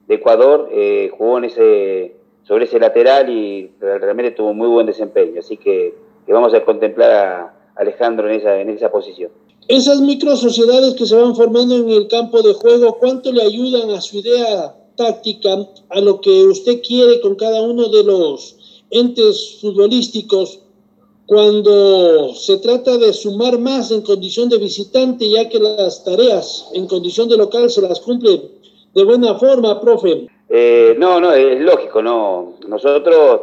de 0.08 0.14
Ecuador, 0.16 0.68
eh, 0.72 1.12
jugó 1.16 1.38
en 1.38 1.44
ese, 1.44 2.16
sobre 2.42 2.64
ese 2.64 2.80
lateral 2.80 3.30
y 3.30 3.70
realmente 3.78 4.32
tuvo 4.32 4.52
muy 4.52 4.66
buen 4.66 4.84
desempeño. 4.84 5.38
Así 5.38 5.58
que, 5.58 5.94
vamos 6.26 6.52
a 6.54 6.64
contemplar 6.64 7.12
a 7.12 7.54
Alejandro 7.76 8.28
en 8.28 8.34
esa, 8.34 8.60
en 8.60 8.68
esa 8.68 8.90
posición. 8.90 9.30
Esas 9.68 10.00
micro 10.00 10.34
sociedades 10.34 10.94
que 10.94 11.06
se 11.06 11.14
van 11.14 11.36
formando 11.36 11.76
en 11.76 11.88
el 11.88 12.08
campo 12.08 12.42
de 12.42 12.52
juego, 12.54 12.98
¿cuánto 12.98 13.30
le 13.30 13.42
ayudan 13.42 13.90
a 13.90 14.00
su 14.00 14.18
idea 14.18 14.74
táctica, 14.96 15.50
a 15.88 16.00
lo 16.00 16.20
que 16.20 16.46
usted 16.46 16.82
quiere 16.82 17.20
con 17.20 17.36
cada 17.36 17.62
uno 17.62 17.88
de 17.90 18.02
los 18.02 18.56
entes 18.90 19.58
futbolísticos 19.60 20.63
cuando 21.26 22.34
se 22.34 22.58
trata 22.58 22.98
de 22.98 23.12
sumar 23.12 23.58
más 23.58 23.90
en 23.90 24.02
condición 24.02 24.48
de 24.48 24.58
visitante, 24.58 25.28
ya 25.28 25.48
que 25.48 25.58
las 25.58 26.04
tareas 26.04 26.70
en 26.74 26.86
condición 26.86 27.28
de 27.28 27.36
local 27.36 27.70
se 27.70 27.80
las 27.80 28.00
cumple 28.00 28.42
de 28.94 29.04
buena 29.04 29.34
forma, 29.34 29.80
profe? 29.80 30.26
Eh, 30.48 30.94
no, 30.98 31.20
no, 31.20 31.32
es 31.32 31.60
lógico, 31.60 32.02
no. 32.02 32.54
Nosotros, 32.68 33.40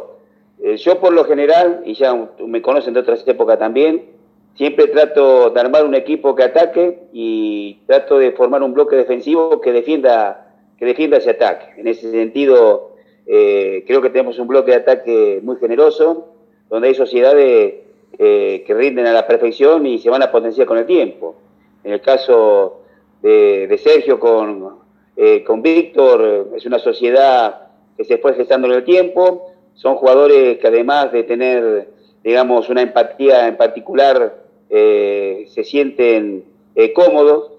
eh, 0.62 0.76
yo 0.76 0.98
por 1.00 1.12
lo 1.12 1.24
general, 1.24 1.82
y 1.84 1.94
ya 1.94 2.14
me 2.38 2.62
conocen 2.62 2.94
de 2.94 3.00
otras 3.00 3.26
épocas 3.26 3.58
también, 3.58 4.06
siempre 4.54 4.86
trato 4.86 5.50
de 5.50 5.60
armar 5.60 5.84
un 5.84 5.94
equipo 5.94 6.34
que 6.34 6.44
ataque 6.44 7.08
y 7.12 7.80
trato 7.86 8.18
de 8.18 8.32
formar 8.32 8.62
un 8.62 8.74
bloque 8.74 8.96
defensivo 8.96 9.60
que 9.60 9.72
defienda, 9.72 10.54
que 10.78 10.86
defienda 10.86 11.16
ese 11.16 11.30
ataque. 11.30 11.80
En 11.80 11.88
ese 11.88 12.10
sentido, 12.10 12.92
eh, 13.26 13.84
creo 13.86 14.00
que 14.00 14.10
tenemos 14.10 14.38
un 14.38 14.48
bloque 14.48 14.70
de 14.70 14.76
ataque 14.78 15.40
muy 15.42 15.56
generoso, 15.56 16.31
donde 16.72 16.88
hay 16.88 16.94
sociedades 16.94 17.74
eh, 18.18 18.64
que 18.66 18.72
rinden 18.72 19.06
a 19.06 19.12
la 19.12 19.26
perfección 19.26 19.84
y 19.84 19.98
se 19.98 20.08
van 20.08 20.22
a 20.22 20.32
potenciar 20.32 20.66
con 20.66 20.78
el 20.78 20.86
tiempo. 20.86 21.36
En 21.84 21.92
el 21.92 22.00
caso 22.00 22.80
de, 23.20 23.78
Sergio 23.78 24.18
con, 24.18 24.78
eh, 25.14 25.44
con 25.44 25.60
Víctor, 25.60 26.24
eh, 26.24 26.56
es 26.56 26.64
una 26.64 26.78
sociedad 26.78 27.68
que 27.94 28.04
se 28.04 28.16
fue 28.16 28.32
gestando 28.32 28.68
en 28.68 28.72
el 28.72 28.84
tiempo, 28.84 29.52
son 29.74 29.96
jugadores 29.96 30.56
que 30.56 30.66
además 30.66 31.12
de 31.12 31.24
tener, 31.24 31.90
digamos, 32.24 32.70
una 32.70 32.80
empatía 32.80 33.48
en 33.48 33.58
particular, 33.58 34.40
se 34.70 35.64
sienten 35.64 36.44
cómodos, 36.94 37.52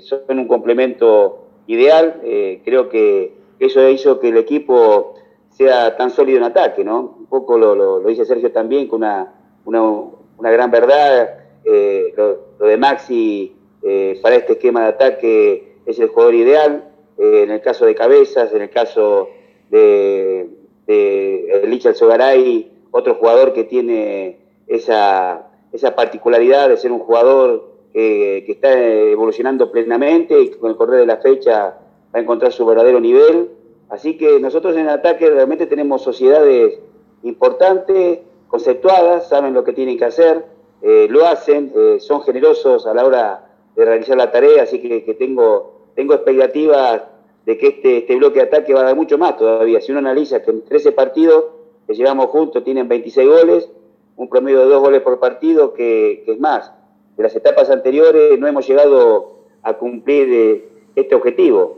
son 0.00 0.38
un 0.40 0.48
complemento 0.48 1.46
ideal, 1.68 2.20
creo 2.64 2.88
que 2.88 3.32
eso 3.60 3.88
hizo 3.88 4.18
que 4.18 4.30
el 4.30 4.36
equipo 4.38 5.14
sea 5.60 5.94
tan 5.94 6.08
sólido 6.08 6.38
en 6.38 6.44
ataque, 6.44 6.82
¿no? 6.82 7.16
Un 7.18 7.26
poco 7.26 7.58
lo, 7.58 8.00
dice 8.00 8.24
Sergio 8.24 8.50
también, 8.50 8.88
con 8.88 9.02
una, 9.02 9.30
una, 9.66 10.50
gran 10.50 10.70
verdad. 10.70 11.34
Eh, 11.66 12.14
lo, 12.16 12.66
de 12.66 12.78
Maxi 12.78 13.54
eh, 13.82 14.18
para 14.22 14.36
este 14.36 14.52
esquema 14.54 14.80
de 14.84 14.88
ataque 14.88 15.76
es 15.84 15.98
el 15.98 16.08
jugador 16.08 16.34
ideal. 16.34 16.84
Eh, 17.18 17.42
en 17.42 17.50
el 17.50 17.60
caso 17.60 17.84
de 17.84 17.94
Cabezas, 17.94 18.54
en 18.54 18.62
el 18.62 18.70
caso 18.70 19.28
de, 19.68 20.48
de 20.86 21.62
Licha 21.66 21.92
Sogaray, 21.92 22.72
otro 22.90 23.16
jugador 23.16 23.52
que 23.52 23.64
tiene 23.64 24.38
esa, 24.66 25.46
esa 25.72 25.94
particularidad 25.94 26.70
de 26.70 26.78
ser 26.78 26.90
un 26.90 27.00
jugador 27.00 27.68
que 27.92 28.46
está 28.48 28.72
evolucionando 28.72 29.70
plenamente 29.70 30.40
y 30.40 30.48
con 30.52 30.70
el 30.70 30.76
correr 30.76 31.00
de 31.00 31.06
la 31.06 31.18
fecha 31.18 31.76
va 32.14 32.18
a 32.18 32.22
encontrar 32.22 32.50
su 32.50 32.64
verdadero 32.64 32.98
nivel. 32.98 33.59
Así 33.90 34.16
que 34.16 34.38
nosotros 34.38 34.76
en 34.76 34.88
ataque 34.88 35.28
realmente 35.28 35.66
tenemos 35.66 36.02
sociedades 36.02 36.78
importantes, 37.24 38.20
conceptuadas, 38.46 39.28
saben 39.28 39.52
lo 39.52 39.64
que 39.64 39.72
tienen 39.72 39.98
que 39.98 40.04
hacer, 40.04 40.44
eh, 40.80 41.08
lo 41.10 41.26
hacen, 41.26 41.72
eh, 41.76 41.96
son 41.98 42.22
generosos 42.22 42.86
a 42.86 42.94
la 42.94 43.04
hora 43.04 43.50
de 43.74 43.84
realizar 43.84 44.16
la 44.16 44.30
tarea, 44.30 44.62
así 44.62 44.80
que, 44.80 45.14
tengo, 45.14 45.90
expectativas 45.96 47.02
de 47.44 47.58
que 47.58 47.66
este, 47.66 47.98
este, 47.98 48.16
bloque 48.16 48.38
de 48.38 48.46
ataque 48.46 48.72
va 48.72 48.80
a 48.80 48.84
dar 48.84 48.96
mucho 48.96 49.18
más 49.18 49.36
todavía. 49.36 49.80
Si 49.80 49.90
uno 49.90 49.98
analiza 49.98 50.40
que 50.40 50.52
en 50.52 50.64
13 50.64 50.92
partidos 50.92 51.44
que 51.86 51.94
llevamos 51.94 52.26
juntos 52.26 52.62
tienen 52.62 52.88
26 52.88 53.28
goles, 53.28 53.70
un 54.16 54.28
promedio 54.28 54.60
de 54.60 54.66
dos 54.66 54.80
goles 54.80 55.00
por 55.00 55.18
partido, 55.18 55.74
que, 55.74 56.24
es 56.26 56.38
más. 56.38 56.72
De 57.16 57.24
las 57.24 57.34
etapas 57.34 57.70
anteriores 57.70 58.38
no 58.38 58.46
hemos 58.46 58.66
llegado 58.66 59.40
a 59.62 59.74
cumplir 59.74 60.28
eh, 60.30 60.68
este 60.94 61.14
objetivo. 61.14 61.76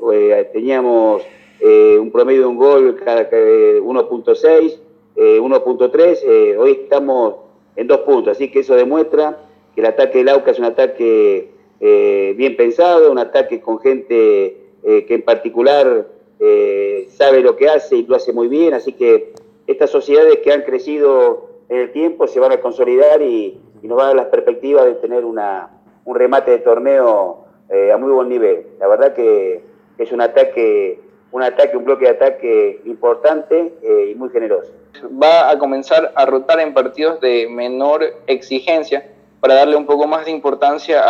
teníamos 0.52 1.22
eh, 1.64 1.96
un 1.96 2.10
promedio 2.10 2.40
de 2.40 2.46
un 2.48 2.56
gol 2.56 2.96
cada 3.04 3.30
1.6, 3.30 4.78
1.3, 5.14 6.18
eh, 6.24 6.56
hoy 6.58 6.72
estamos 6.72 7.36
en 7.76 7.86
dos 7.86 8.00
puntos, 8.00 8.32
así 8.32 8.50
que 8.50 8.58
eso 8.60 8.74
demuestra 8.74 9.38
que 9.72 9.80
el 9.80 9.86
ataque 9.86 10.18
del 10.18 10.30
AUCA 10.30 10.50
es 10.50 10.58
un 10.58 10.64
ataque 10.64 11.52
eh, 11.78 12.34
bien 12.36 12.56
pensado, 12.56 13.12
un 13.12 13.18
ataque 13.18 13.60
con 13.60 13.78
gente 13.78 14.56
que 14.82 15.14
en 15.14 15.22
particular 15.22 16.08
sabe 17.10 17.40
lo 17.40 17.54
que 17.54 17.68
hace 17.68 17.98
y 17.98 18.06
lo 18.06 18.16
hace 18.16 18.32
muy 18.32 18.48
bien, 18.48 18.74
así 18.74 18.94
que 18.94 19.32
estas 19.68 19.90
sociedades 19.90 20.38
que 20.38 20.52
han 20.52 20.62
crecido 20.62 21.48
en 21.68 21.78
el 21.78 21.92
tiempo 21.92 22.26
se 22.26 22.40
van 22.40 22.50
a 22.50 22.60
consolidar 22.60 23.22
y, 23.22 23.60
nos 23.84 23.96
van 23.96 24.04
a 24.04 24.08
dar 24.08 24.16
las 24.16 24.26
perspectivas 24.26 24.86
de 24.86 24.94
tener 24.94 25.24
una, 25.24 25.80
un 26.04 26.16
remate 26.16 26.50
de 26.50 26.58
torneo 26.58 27.44
a 27.70 27.96
muy 27.98 28.10
buen 28.10 28.28
nivel. 28.28 28.66
La 28.80 28.88
verdad 28.88 29.14
que 29.14 29.60
es 29.98 30.10
un 30.10 30.20
ataque 30.20 31.11
un 31.32 31.42
ataque, 31.42 31.76
un 31.76 31.84
bloque 31.84 32.04
de 32.04 32.10
ataque 32.10 32.82
importante 32.84 33.74
eh, 33.82 34.10
y 34.12 34.14
muy 34.14 34.28
generoso. 34.28 34.70
Va 35.20 35.50
a 35.50 35.58
comenzar 35.58 36.12
a 36.14 36.26
rotar 36.26 36.60
en 36.60 36.74
partidos 36.74 37.20
de 37.20 37.48
menor 37.50 38.04
exigencia 38.26 39.08
para 39.40 39.54
darle 39.54 39.74
un 39.74 39.86
poco 39.86 40.06
más 40.06 40.26
de 40.26 40.30
importancia 40.30 41.02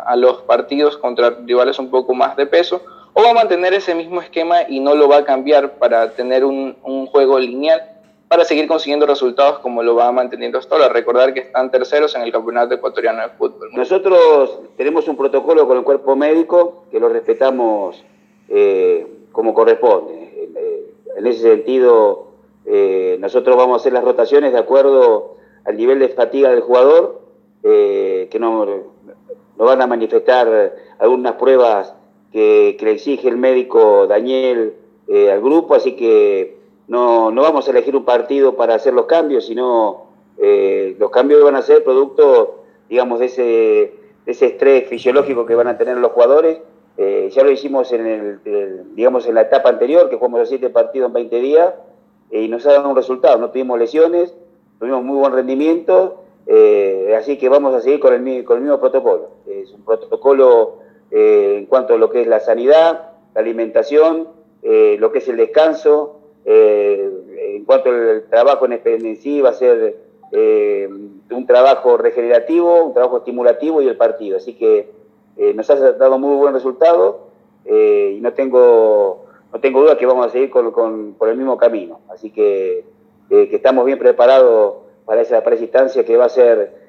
a, 0.00 0.14
los 0.16 0.42
partidos 0.42 0.98
contra 0.98 1.30
rivales 1.30 1.78
un 1.78 1.88
poco 1.88 2.12
más 2.12 2.36
de 2.36 2.44
peso, 2.44 2.82
o 3.14 3.22
va 3.22 3.30
a 3.30 3.34
mantener 3.34 3.72
ese 3.72 3.94
mismo 3.94 4.20
esquema 4.20 4.68
y 4.68 4.78
no 4.80 4.94
lo 4.94 5.08
va 5.08 5.18
a 5.18 5.24
cambiar 5.24 5.78
para 5.78 6.10
tener 6.10 6.44
un, 6.44 6.76
juego 7.06 7.38
lineal 7.38 7.80
para 8.28 8.44
seguir 8.44 8.68
consiguiendo 8.68 9.06
resultados 9.06 9.60
como 9.60 9.82
lo 9.82 9.94
va 9.94 10.12
manteniendo 10.12 10.58
hasta 10.58 10.74
ahora. 10.74 10.90
Recordar 10.90 11.32
que 11.32 11.40
están 11.40 11.70
terceros 11.70 12.14
en 12.14 12.20
el 12.20 12.30
Campeonato 12.30 12.74
Ecuatoriano 12.74 13.22
de 13.22 13.30
Fútbol. 13.30 13.70
Nosotros 13.72 14.60
tenemos 14.76 15.08
un 15.08 15.16
protocolo 15.16 15.66
con 15.66 15.78
el 15.78 15.84
cuerpo 15.84 16.14
médico 16.14 16.84
que 16.90 17.00
lo 17.00 17.08
respetamos 17.08 18.04
eh, 18.48 19.06
como 19.32 19.54
corresponde. 19.54 20.28
En 21.16 21.26
ese 21.26 21.42
sentido, 21.42 22.28
eh, 22.64 23.16
nosotros 23.18 23.56
vamos 23.56 23.74
a 23.74 23.80
hacer 23.80 23.92
las 23.92 24.04
rotaciones 24.04 24.52
de 24.52 24.58
acuerdo 24.58 25.36
al 25.64 25.76
nivel 25.76 25.98
de 25.98 26.10
fatiga 26.10 26.50
del 26.50 26.60
jugador, 26.60 27.22
eh, 27.62 28.28
que 28.30 28.38
nos 28.38 28.68
no 29.56 29.64
van 29.64 29.82
a 29.82 29.86
manifestar 29.86 30.76
algunas 30.98 31.32
pruebas 31.32 31.94
que, 32.30 32.76
le 32.78 32.90
exige 32.92 33.28
el 33.28 33.36
médico 33.36 34.06
Daniel 34.06 34.74
eh, 35.08 35.32
al 35.32 35.40
grupo, 35.40 35.74
así 35.74 35.96
que 35.96 36.58
no, 36.86 37.30
no, 37.30 37.42
vamos 37.42 37.66
a 37.66 37.70
elegir 37.70 37.96
un 37.96 38.04
partido 38.04 38.54
para 38.54 38.74
hacer 38.74 38.92
los 38.92 39.06
cambios, 39.06 39.46
sino 39.46 40.06
los 40.36 41.10
cambios 41.10 41.42
van 41.42 41.56
a 41.56 41.62
ser 41.62 41.82
producto, 41.82 42.64
digamos, 42.88 43.18
de 43.18 43.26
ese, 43.26 43.42
de 43.42 43.92
ese 44.26 44.46
estrés 44.46 44.88
fisiológico 44.88 45.46
que 45.46 45.56
van 45.56 45.66
a 45.66 45.78
tener 45.78 45.96
los 45.96 46.12
jugadores 46.12 46.58
eh, 47.00 47.30
ya 47.30 47.44
lo 47.44 47.52
hicimos 47.52 47.92
en, 47.92 48.40
digamos, 48.96 49.28
en 49.28 49.36
la 49.36 49.42
etapa 49.42 49.68
anterior, 49.68 50.10
que 50.10 50.16
jugamos 50.16 50.40
a 50.40 50.46
siete 50.46 50.68
partidos 50.68 51.06
en 51.06 51.12
20 51.12 51.40
días, 51.40 51.74
eh, 52.32 52.42
y 52.42 52.48
nos 52.48 52.66
ha 52.66 52.72
dado 52.72 52.90
un 52.90 52.96
resultado. 52.96 53.38
No 53.38 53.50
tuvimos 53.50 53.78
lesiones, 53.78 54.34
tuvimos 54.80 55.04
muy 55.04 55.16
buen 55.16 55.32
rendimiento, 55.32 56.24
eh, 56.48 57.14
así 57.16 57.38
que 57.38 57.48
vamos 57.48 57.72
a 57.72 57.80
seguir 57.80 58.00
con 58.00 58.14
el, 58.14 58.44
con 58.44 58.56
el 58.56 58.64
mismo 58.64 58.80
protocolo. 58.80 59.30
Es 59.46 59.72
un 59.72 59.84
protocolo 59.84 60.78
en 61.10 61.66
cuanto 61.66 61.94
a 61.94 61.98
lo 61.98 62.10
que 62.10 62.22
es 62.22 62.26
la 62.26 62.40
sanidad, 62.40 63.12
la 63.32 63.40
alimentación, 63.40 64.28
lo 64.62 65.12
que 65.12 65.18
es 65.18 65.28
el 65.28 65.36
descanso, 65.36 66.18
en 66.44 67.64
cuanto 67.64 67.90
al 67.90 68.24
trabajo 68.28 68.66
en 68.66 69.16
sí, 69.16 69.40
va 69.40 69.50
a 69.50 69.54
ser 69.54 69.96
un 70.32 71.46
trabajo 71.46 71.96
regenerativo, 71.96 72.84
un 72.84 72.92
trabajo 72.92 73.18
estimulativo 73.18 73.80
y 73.80 73.88
el 73.88 73.96
partido. 73.96 74.36
Así 74.36 74.54
que 74.54 74.97
eh, 75.38 75.54
nos 75.54 75.70
ha 75.70 75.92
dado 75.92 76.18
muy 76.18 76.36
buen 76.36 76.52
resultado 76.52 77.28
eh, 77.64 78.16
y 78.18 78.20
no 78.20 78.32
tengo, 78.32 79.26
no 79.52 79.60
tengo 79.60 79.82
duda 79.82 79.96
que 79.96 80.04
vamos 80.04 80.26
a 80.26 80.30
seguir 80.30 80.50
con, 80.50 80.72
con, 80.72 81.14
por 81.14 81.28
el 81.28 81.36
mismo 81.36 81.56
camino. 81.56 82.00
Así 82.08 82.30
que, 82.30 82.84
eh, 83.30 83.48
que 83.48 83.56
estamos 83.56 83.86
bien 83.86 84.00
preparados 84.00 84.78
para 85.04 85.20
esa, 85.20 85.44
para 85.44 85.54
instancia 85.54 86.04
que 86.04 86.16
va 86.16 86.24
a 86.24 86.28
ser 86.28 86.88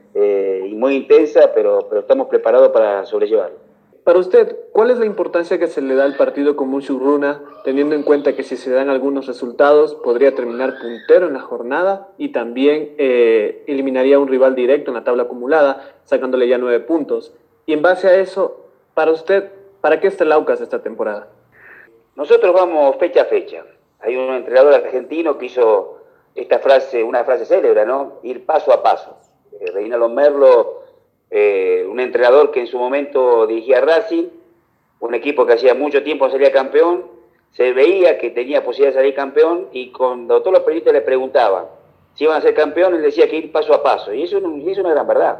muy 0.75 0.95
intensa, 0.95 1.51
pero, 1.53 1.85
pero 1.87 2.01
estamos 2.01 2.27
preparados 2.27 2.69
para 2.69 3.05
sobrellevarlo. 3.05 3.57
Para 4.03 4.17
usted, 4.17 4.57
¿cuál 4.71 4.89
es 4.89 4.97
la 4.97 5.05
importancia 5.05 5.59
que 5.59 5.67
se 5.67 5.81
le 5.81 5.93
da 5.93 6.03
al 6.03 6.17
partido 6.17 6.55
con 6.55 6.71
Runa, 6.81 7.43
teniendo 7.63 7.93
en 7.93 8.01
cuenta 8.01 8.35
que 8.35 8.41
si 8.41 8.57
se 8.57 8.71
dan 8.71 8.89
algunos 8.89 9.27
resultados 9.27 9.93
podría 9.93 10.33
terminar 10.33 10.73
puntero 10.81 11.27
en 11.27 11.33
la 11.33 11.41
jornada 11.41 12.09
y 12.17 12.29
también 12.29 12.95
eliminaría 12.97 14.15
a 14.15 14.19
un 14.19 14.27
rival 14.27 14.55
directo 14.55 14.89
en 14.89 14.95
la 14.95 15.03
tabla 15.03 15.23
acumulada, 15.23 15.93
sacándole 16.05 16.47
ya 16.47 16.57
nueve 16.57 16.79
puntos? 16.79 17.33
Y 17.69 17.73
en 17.73 17.83
base 17.83 18.07
a 18.07 18.15
eso, 18.15 18.65
para 18.95 19.11
usted, 19.11 19.51
¿para 19.79 19.99
qué 19.99 20.07
está 20.07 20.23
el 20.23 20.31
Aucas 20.31 20.59
esta 20.59 20.81
temporada? 20.81 21.27
Nosotros 22.15 22.51
vamos 22.51 22.95
fecha 22.97 23.21
a 23.21 23.25
fecha. 23.25 23.63
Hay 23.99 24.15
un 24.15 24.33
entrenador 24.33 24.73
argentino 24.73 25.37
que 25.37 25.45
hizo 25.45 25.99
esta 26.33 26.57
frase, 26.57 27.03
una 27.03 27.23
frase 27.25 27.45
célebre, 27.45 27.85
¿no? 27.85 28.21
Ir 28.23 28.43
paso 28.43 28.73
a 28.73 28.81
paso. 28.81 29.19
Eh, 29.51 29.69
Reinaldo 29.71 30.09
Merlo 30.09 30.81
eh, 31.29 31.85
un 31.87 31.99
entrenador 31.99 32.49
que 32.49 32.61
en 32.61 32.65
su 32.65 32.79
momento 32.79 33.45
dirigía 33.45 33.81
Racing, 33.81 34.29
un 35.01 35.13
equipo 35.13 35.45
que 35.45 35.53
hacía 35.53 35.75
mucho 35.75 36.01
tiempo 36.01 36.27
salía 36.27 36.51
campeón, 36.51 37.05
se 37.51 37.71
veía 37.73 38.17
que 38.17 38.31
tenía 38.31 38.65
posibilidad 38.65 38.95
de 38.95 38.99
salir 39.01 39.13
campeón 39.13 39.67
y 39.71 39.91
cuando 39.91 40.39
todos 40.39 40.53
los 40.53 40.63
periodistas 40.63 40.93
le 40.93 41.01
preguntaban 41.01 41.65
si 42.15 42.23
iban 42.25 42.37
a 42.37 42.41
ser 42.41 42.53
campeón, 42.53 42.95
él 42.95 43.01
decía 43.01 43.29
que 43.29 43.37
ir 43.37 43.51
paso 43.51 43.73
a 43.73 43.81
paso. 43.81 44.13
Y 44.13 44.23
eso, 44.23 44.39
es 44.39 44.77
una 44.79 44.89
gran 44.89 45.07
verdad. 45.07 45.39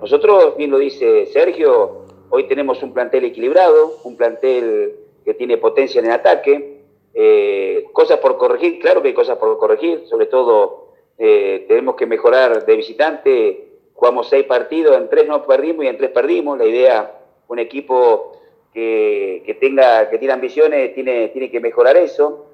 Nosotros, 0.00 0.56
bien 0.56 0.70
lo 0.70 0.78
dice 0.78 1.26
Sergio, 1.26 2.04
hoy 2.30 2.44
tenemos 2.44 2.82
un 2.84 2.94
plantel 2.94 3.24
equilibrado, 3.24 3.98
un 4.04 4.16
plantel 4.16 4.94
que 5.24 5.34
tiene 5.34 5.58
potencia 5.58 5.98
en 5.98 6.06
el 6.06 6.12
ataque, 6.12 6.82
eh, 7.14 7.84
cosas 7.92 8.18
por 8.18 8.36
corregir, 8.38 8.78
claro 8.78 9.02
que 9.02 9.08
hay 9.08 9.14
cosas 9.14 9.38
por 9.38 9.58
corregir, 9.58 10.06
sobre 10.06 10.26
todo 10.26 10.92
eh, 11.18 11.64
tenemos 11.66 11.96
que 11.96 12.06
mejorar 12.06 12.64
de 12.64 12.76
visitante, 12.76 13.68
jugamos 13.92 14.28
seis 14.28 14.46
partidos, 14.46 14.96
en 14.96 15.08
tres 15.08 15.26
no 15.26 15.44
perdimos 15.44 15.84
y 15.84 15.88
en 15.88 15.98
tres 15.98 16.10
perdimos, 16.10 16.56
la 16.56 16.66
idea, 16.66 17.18
un 17.48 17.58
equipo 17.58 18.38
que, 18.72 19.56
tenga, 19.60 20.08
que 20.10 20.18
tiene 20.18 20.34
ambiciones, 20.34 20.94
tiene, 20.94 21.28
tiene 21.28 21.50
que 21.50 21.58
mejorar 21.58 21.96
eso. 21.96 22.46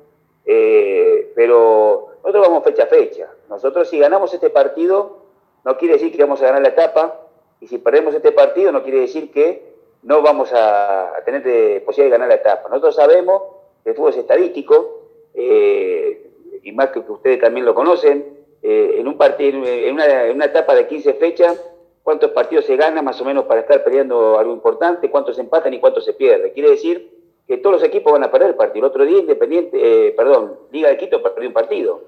Eh, 0.46 1.32
pero 1.34 2.08
nosotros 2.22 2.48
vamos 2.48 2.64
fecha 2.64 2.84
a 2.84 2.86
fecha. 2.86 3.28
Nosotros 3.50 3.88
si 3.88 3.98
ganamos 3.98 4.32
este 4.32 4.48
partido, 4.48 5.24
no 5.64 5.76
quiere 5.76 5.94
decir 5.94 6.12
que 6.12 6.22
vamos 6.22 6.40
a 6.40 6.46
ganar 6.46 6.62
la 6.62 6.68
etapa, 6.68 7.23
y 7.64 7.66
si 7.66 7.78
perdemos 7.78 8.14
este 8.14 8.30
partido, 8.30 8.70
no 8.72 8.82
quiere 8.82 9.00
decir 9.00 9.30
que 9.32 9.62
no 10.02 10.20
vamos 10.20 10.50
a, 10.52 11.14
tener 11.24 11.42
posibilidad 11.82 12.16
de 12.16 12.18
ganar 12.18 12.28
la 12.28 12.34
etapa. 12.34 12.68
Nosotros 12.68 12.94
sabemos 12.94 13.42
que 13.82 13.90
el 13.90 13.96
fútbol 13.96 14.10
es 14.10 14.18
estadístico, 14.18 15.08
eh, 15.32 16.30
y 16.62 16.72
más 16.72 16.90
que 16.90 16.98
ustedes 16.98 17.40
también 17.40 17.64
lo 17.64 17.74
conocen, 17.74 18.36
eh, 18.62 18.96
en, 18.98 19.08
un 19.08 19.16
partido, 19.16 19.66
en, 19.66 19.94
una, 19.94 20.44
etapa 20.44 20.74
de 20.74 20.86
15 20.86 21.14
fechas, 21.14 21.58
cuántos 22.02 22.32
partidos 22.32 22.66
se 22.66 22.76
ganan 22.76 23.02
más 23.02 23.18
o 23.22 23.24
menos 23.24 23.44
para 23.44 23.62
estar 23.62 23.82
peleando 23.82 24.38
algo 24.38 24.52
importante, 24.52 25.10
cuántos 25.10 25.36
se 25.36 25.40
empatan 25.40 25.72
y 25.72 25.80
cuántos 25.80 26.04
se 26.04 26.12
pierden. 26.12 26.52
Quiere 26.52 26.68
decir 26.68 27.14
que 27.48 27.56
todos 27.56 27.76
los 27.76 27.82
equipos 27.82 28.12
van 28.12 28.24
a 28.24 28.30
perder 28.30 28.50
el 28.50 28.56
partido. 28.56 28.84
El 28.84 28.90
otro 28.90 29.06
día 29.06 29.20
Independiente, 29.20 30.08
eh, 30.08 30.10
perdón, 30.10 30.58
Liga 30.70 30.90
de 30.90 30.98
Quito 30.98 31.22
perdió 31.22 31.48
un 31.48 31.54
partido. 31.54 32.02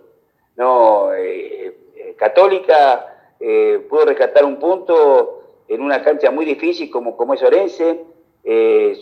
No, 0.54 1.08
Católica 2.16 3.12
pudo 3.88 4.06
rescatar 4.06 4.44
un 4.46 4.56
punto 4.56 5.45
en 5.68 5.82
una 5.82 6.02
cancha 6.02 6.30
muy 6.30 6.44
difícil 6.44 6.90
como, 6.90 7.16
como 7.16 7.34
es 7.34 7.42
Orense, 7.42 8.04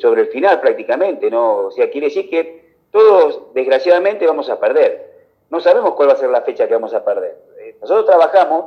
sobre 0.00 0.22
el 0.22 0.28
final 0.28 0.60
prácticamente, 0.60 1.30
¿no? 1.30 1.66
O 1.66 1.70
sea, 1.70 1.90
quiere 1.90 2.06
decir 2.06 2.30
que 2.30 2.64
todos, 2.90 3.52
desgraciadamente, 3.54 4.26
vamos 4.26 4.48
a 4.48 4.58
perder. 4.58 5.14
No 5.50 5.60
sabemos 5.60 5.94
cuál 5.94 6.08
va 6.08 6.12
a 6.12 6.16
ser 6.16 6.30
la 6.30 6.42
fecha 6.42 6.66
que 6.66 6.74
vamos 6.74 6.94
a 6.94 7.04
perder. 7.04 7.36
nosotros 7.80 8.06
trabajamos 8.06 8.66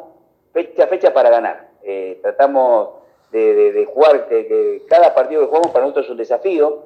fecha 0.54 0.84
a 0.84 0.88
fecha 0.88 1.14
para 1.14 1.30
ganar. 1.30 1.70
Eh, 1.84 2.20
tratamos 2.22 2.90
de, 3.32 3.88
jugar, 3.92 4.28
que, 4.28 4.84
cada 4.90 5.14
partido 5.14 5.42
que 5.42 5.48
jugamos 5.48 5.72
para 5.72 5.86
nosotros 5.86 6.06
es 6.06 6.12
un 6.12 6.18
desafío. 6.18 6.84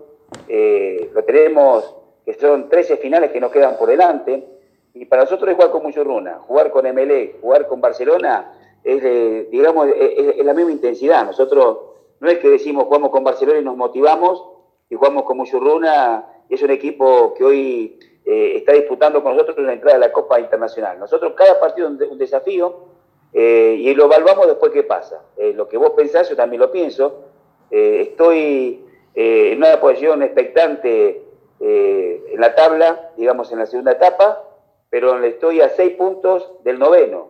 Eh, 0.47 1.10
lo 1.13 1.24
tenemos, 1.24 1.95
que 2.26 2.34
son 2.36 2.69
13 2.69 2.97
finales 2.97 3.32
que 3.32 3.39
nos 3.39 3.52
quedan 3.52 3.78
por 3.78 3.89
delante. 3.89 4.45
Y 4.93 5.06
para 5.06 5.24
nosotros 5.24 5.50
es 5.50 5.56
jugar 5.56 5.71
con 5.71 5.84
mucho 5.84 6.04
runa. 6.04 6.39
Jugar 6.45 6.69
con 6.69 6.86
MLE, 6.86 7.38
jugar 7.41 7.67
con 7.67 7.82
Barcelona, 7.82 8.54
es, 8.84 9.50
digamos, 9.50 9.88
es, 9.96 10.44
la 10.44 10.54
misma 10.54 10.72
intensidad. 10.72 11.26
Nosotros 11.26 11.78
no 12.20 12.30
es 12.30 12.39
que 12.39 12.50
decimos 12.50 12.86
jugamos 12.86 13.12
con 13.12 13.24
Barcelona 13.24 13.60
y 13.60 13.63
nos 13.63 13.78
motivamos 13.78 14.44
y 14.89 14.96
jugamos 14.96 15.24
con 15.24 15.38
mucho 15.38 15.60
runa. 15.60 16.26
Es 16.50 16.62
un 16.62 16.72
equipo 16.72 17.34
que 17.34 17.44
hoy 17.44 18.00
eh, 18.26 18.58
está 18.58 18.74
disputando 18.74 19.24
con 19.24 19.36
nosotros 19.36 19.65
la 19.65 19.74
entrada 19.74 19.98
de 19.98 20.06
la 20.08 20.12
Copa 20.12 20.39
Internacional. 20.39 21.00
Nosotros 21.00 21.34
cada 21.36 21.60
partido 21.60 21.89
es 22.00 22.12
un 22.12 22.17
desafío 22.17 22.86
eh, 23.34 23.76
y 23.80 23.94
lo 23.96 24.06
evaluamos 24.06 24.48
después 24.48 24.72
qué 24.72 24.84
pasa. 24.84 25.24
Eh, 25.38 25.54
lo 25.54 25.67
que 25.67 25.78
vos 25.78 25.91
pensás, 25.91 26.30
yo 26.30 26.36
también 26.36 26.62
lo 26.62 26.72
pienso. 26.72 27.26
Estoy 27.72 28.86
en 29.15 29.58
una 29.58 29.80
posición 29.80 30.22
expectante 30.24 31.24
en 31.62 32.41
la 32.41 32.54
tabla, 32.54 33.12
digamos 33.15 33.50
en 33.54 33.60
la 33.60 33.65
segunda 33.65 33.94
etapa, 33.94 34.44
pero 34.89 35.24
estoy 35.24 35.62
a 35.62 35.70
seis 35.70 35.94
puntos 35.94 36.52
del 36.65 36.78
noveno. 36.78 37.30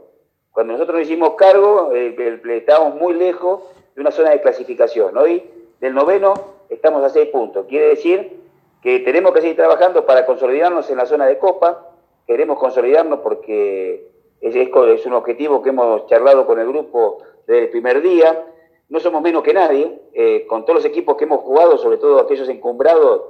Cuando 0.52 0.74
nosotros 0.74 1.00
nos 1.00 1.08
hicimos 1.08 1.36
cargo, 1.36 1.92
estábamos 1.94 2.96
muy 2.96 3.14
lejos 3.14 3.64
de 3.96 4.02
una 4.02 4.12
zona 4.12 4.32
de 4.32 4.42
clasificación. 4.42 5.18
Hoy, 5.18 5.44
del 5.80 5.94
noveno, 5.94 6.34
estamos 6.70 7.02
a 7.06 7.10
seis 7.10 7.30
puntos. 7.30 7.68
Quiere 7.68 7.88
decir 7.88 8.38
que 8.82 9.00
tenemos 9.00 9.32
que 9.32 9.42
seguir 9.42 9.56
trabajando 9.56 10.06
para 10.06 10.26
consolidarnos 10.26 10.90
en 10.90 10.98
la 10.98 11.06
zona 11.06 11.26
de 11.26 11.38
Copa. 11.38 11.88
Queremos 12.28 12.60
consolidarnos 12.60 13.20
porque 13.20 14.10
es, 14.42 15.06
un 15.06 15.14
objetivo 15.14 15.62
que 15.62 15.70
hemos 15.70 16.06
charlado 16.08 16.46
con 16.46 16.60
el 16.60 16.68
grupo 16.68 17.20
desde 17.48 17.64
el 17.64 17.70
primer 17.70 18.02
día. 18.02 18.46
No 18.90 19.00
somos 19.00 19.22
menos 19.22 19.44
que 19.44 19.54
nadie. 19.54 20.02
Eh, 20.14 20.46
con 20.48 20.66
todos 20.66 20.84
los 20.84 20.86
equipos 20.86 21.16
que 21.16 21.24
hemos 21.24 21.40
jugado, 21.40 21.78
sobre 21.78 21.96
todo 21.96 22.20
aquellos 22.20 22.50
encumbrados, 22.50 23.22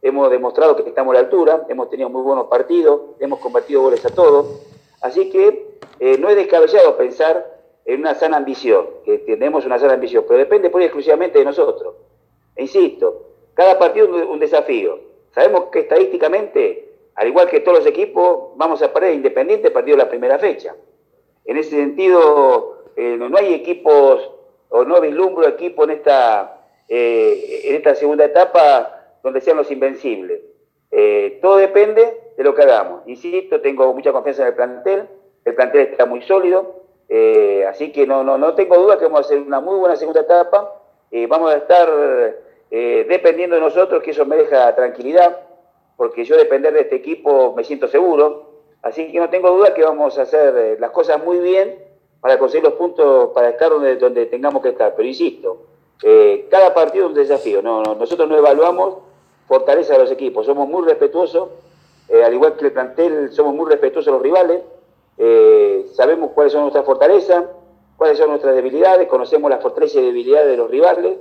hemos 0.00 0.30
demostrado 0.30 0.76
que 0.76 0.88
estamos 0.88 1.12
a 1.12 1.18
la 1.18 1.26
altura. 1.26 1.66
Hemos 1.68 1.90
tenido 1.90 2.08
muy 2.08 2.22
buenos 2.22 2.46
partidos, 2.46 3.02
hemos 3.18 3.38
convertido 3.38 3.82
goles 3.82 4.06
a 4.06 4.14
todos. 4.14 4.79
Así 5.00 5.30
que 5.30 5.78
eh, 5.98 6.18
no 6.18 6.28
es 6.28 6.36
descabellado 6.36 6.96
pensar 6.96 7.58
en 7.84 8.00
una 8.00 8.14
sana 8.14 8.36
ambición, 8.36 8.86
que 9.04 9.18
tenemos 9.18 9.64
una 9.64 9.78
sana 9.78 9.94
ambición, 9.94 10.24
pero 10.26 10.38
depende 10.38 10.70
por 10.70 10.82
exclusivamente 10.82 11.38
de 11.38 11.44
nosotros. 11.44 11.94
E 12.54 12.62
insisto, 12.62 13.26
cada 13.54 13.78
partido 13.78 14.18
es 14.18 14.26
un 14.26 14.38
desafío. 14.38 14.98
Sabemos 15.32 15.66
que 15.72 15.80
estadísticamente 15.80 16.90
al 17.20 17.28
igual 17.28 17.50
que 17.50 17.60
todos 17.60 17.78
los 17.78 17.86
equipos, 17.86 18.56
vamos 18.56 18.82
a 18.82 18.90
perder 18.92 19.12
Independiente 19.12 19.70
partido 19.70 19.94
la 19.96 20.08
primera 20.08 20.38
fecha. 20.38 20.74
En 21.44 21.58
ese 21.58 21.70
sentido, 21.70 22.84
eh, 22.96 23.16
no 23.18 23.36
hay 23.36 23.52
equipos, 23.52 24.30
o 24.70 24.84
no 24.84 25.00
vislumbro 25.02 25.46
equipo 25.46 25.84
en 25.84 25.90
esta, 25.90 26.64
eh, 26.88 27.62
en 27.64 27.76
esta 27.76 27.94
segunda 27.94 28.24
etapa 28.24 29.18
donde 29.22 29.42
sean 29.42 29.58
los 29.58 29.70
invencibles. 29.70 30.40
Eh, 30.90 31.38
todo 31.40 31.56
depende 31.56 32.32
de 32.36 32.44
lo 32.44 32.54
que 32.54 32.62
hagamos. 32.62 33.02
Insisto, 33.06 33.60
tengo 33.60 33.92
mucha 33.94 34.12
confianza 34.12 34.42
en 34.42 34.48
el 34.48 34.54
plantel, 34.54 35.08
el 35.44 35.54
plantel 35.54 35.80
está 35.82 36.06
muy 36.06 36.22
sólido, 36.22 36.80
así 37.68 37.90
que 37.92 38.06
no, 38.06 38.22
no, 38.22 38.38
no 38.38 38.54
tengo 38.54 38.76
duda 38.76 38.98
que 38.98 39.04
vamos 39.04 39.20
a 39.20 39.24
hacer 39.24 39.38
una 39.38 39.60
muy 39.60 39.78
buena 39.78 39.96
segunda 39.96 40.20
etapa. 40.20 40.80
vamos 41.28 41.52
a 41.52 41.56
estar 41.56 41.88
dependiendo 42.70 43.56
de 43.56 43.62
nosotros, 43.62 44.02
que 44.02 44.12
eso 44.12 44.26
me 44.26 44.36
deja 44.36 44.74
tranquilidad 44.76 45.38
porque 46.00 46.24
yo 46.24 46.34
depender 46.38 46.72
de 46.72 46.80
este 46.80 46.96
equipo 46.96 47.52
me 47.54 47.62
siento 47.62 47.86
seguro. 47.86 48.52
Así 48.80 49.12
que 49.12 49.20
no 49.20 49.28
tengo 49.28 49.50
duda 49.50 49.74
que 49.74 49.82
vamos 49.82 50.18
a 50.18 50.22
hacer 50.22 50.56
eh, 50.56 50.76
las 50.80 50.92
cosas 50.92 51.22
muy 51.22 51.40
bien 51.40 51.78
para 52.22 52.38
conseguir 52.38 52.64
los 52.64 52.72
puntos, 52.72 53.32
para 53.34 53.50
estar 53.50 53.68
donde, 53.68 53.96
donde 53.96 54.24
tengamos 54.24 54.62
que 54.62 54.70
estar. 54.70 54.94
Pero 54.96 55.06
insisto, 55.06 55.66
eh, 56.02 56.48
cada 56.50 56.72
partido 56.72 57.04
es 57.04 57.08
un 57.10 57.14
desafío. 57.14 57.60
No, 57.60 57.82
nosotros 57.82 58.26
no 58.30 58.38
evaluamos 58.38 58.96
fortaleza 59.50 59.94
de 59.94 59.98
los 59.98 60.12
equipos. 60.12 60.46
Somos 60.46 60.68
muy 60.68 60.86
respetuosos, 60.86 61.48
eh, 62.08 62.22
al 62.22 62.32
igual 62.32 62.56
que 62.56 62.66
el 62.66 62.72
plantel, 62.72 63.32
somos 63.32 63.52
muy 63.52 63.68
respetuosos 63.68 64.06
de 64.06 64.12
los 64.12 64.22
rivales. 64.22 64.62
sabemos 65.92 66.30
cuáles 66.34 66.52
son 66.52 66.62
nuestras 66.62 66.84
fortalezas, 66.84 67.44
cuáles 67.96 68.16
son 68.16 68.28
nuestras 68.30 68.54
debilidades, 68.54 69.08
conocemos 69.08 69.50
las 69.50 69.60
fortalezas 69.60 69.96
y 69.96 70.06
debilidades 70.06 70.48
de 70.52 70.56
los 70.56 70.70
rivales, 70.70 71.18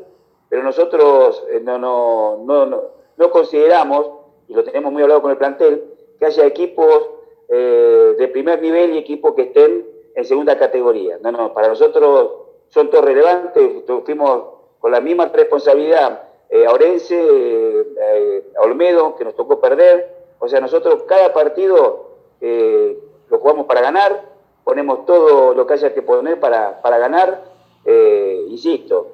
pero 0.47 0.61
nosotros 0.61 1.43
no, 1.63 1.79
no, 1.79 2.37
no, 2.45 2.81
no 3.17 3.31
consideramos 3.31 4.11
y 4.47 4.53
lo 4.53 4.63
tenemos 4.63 4.91
muy 4.91 5.01
hablado 5.01 5.23
con 5.23 5.31
el 5.31 5.37
plantel, 5.37 5.83
que 6.19 6.25
haya 6.27 6.45
equipos 6.45 7.09
eh, 7.49 8.15
de 8.17 8.27
primer 8.27 8.61
nivel 8.61 8.93
y 8.93 8.99
equipos 8.99 9.33
que 9.33 9.43
estén 9.43 9.87
en 10.13 10.25
segunda 10.25 10.55
categoría. 10.55 11.17
No, 11.21 11.31
no, 11.31 11.53
para 11.53 11.69
nosotros 11.69 12.31
son 12.67 12.91
todos 12.91 13.05
relevantes, 13.05 13.83
fuimos 14.05 14.43
con 14.79 14.91
la 14.91 15.01
misma 15.01 15.25
responsabilidad 15.25 16.28
eh, 16.49 16.67
Orense, 16.67 17.15
eh, 17.17 18.43
Olmedo, 18.57 19.15
que 19.15 19.23
nos 19.23 19.35
tocó 19.35 19.59
perder. 19.59 20.17
O 20.39 20.47
sea, 20.47 20.59
nosotros 20.59 21.03
cada 21.07 21.33
partido 21.33 22.07
lo 22.41 23.39
jugamos 23.39 23.65
para 23.65 23.81
ganar, 23.81 24.23
ponemos 24.63 25.05
todo 25.05 25.53
lo 25.53 25.67
que 25.67 25.73
haya 25.73 25.93
que 25.93 26.01
poner 26.01 26.39
para, 26.39 26.81
para 26.81 26.97
ganar. 26.97 27.43
insisto, 28.47 29.07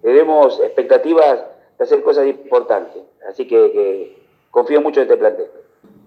tenemos 0.00 0.60
expectativas 0.60 1.44
de 1.76 1.84
hacer 1.84 2.02
cosas 2.02 2.26
importantes. 2.26 3.02
Así 3.28 3.46
que 3.46 4.16
confío 4.50 4.80
mucho 4.80 5.00
en 5.00 5.06
este 5.06 5.16
plantel. 5.16 5.46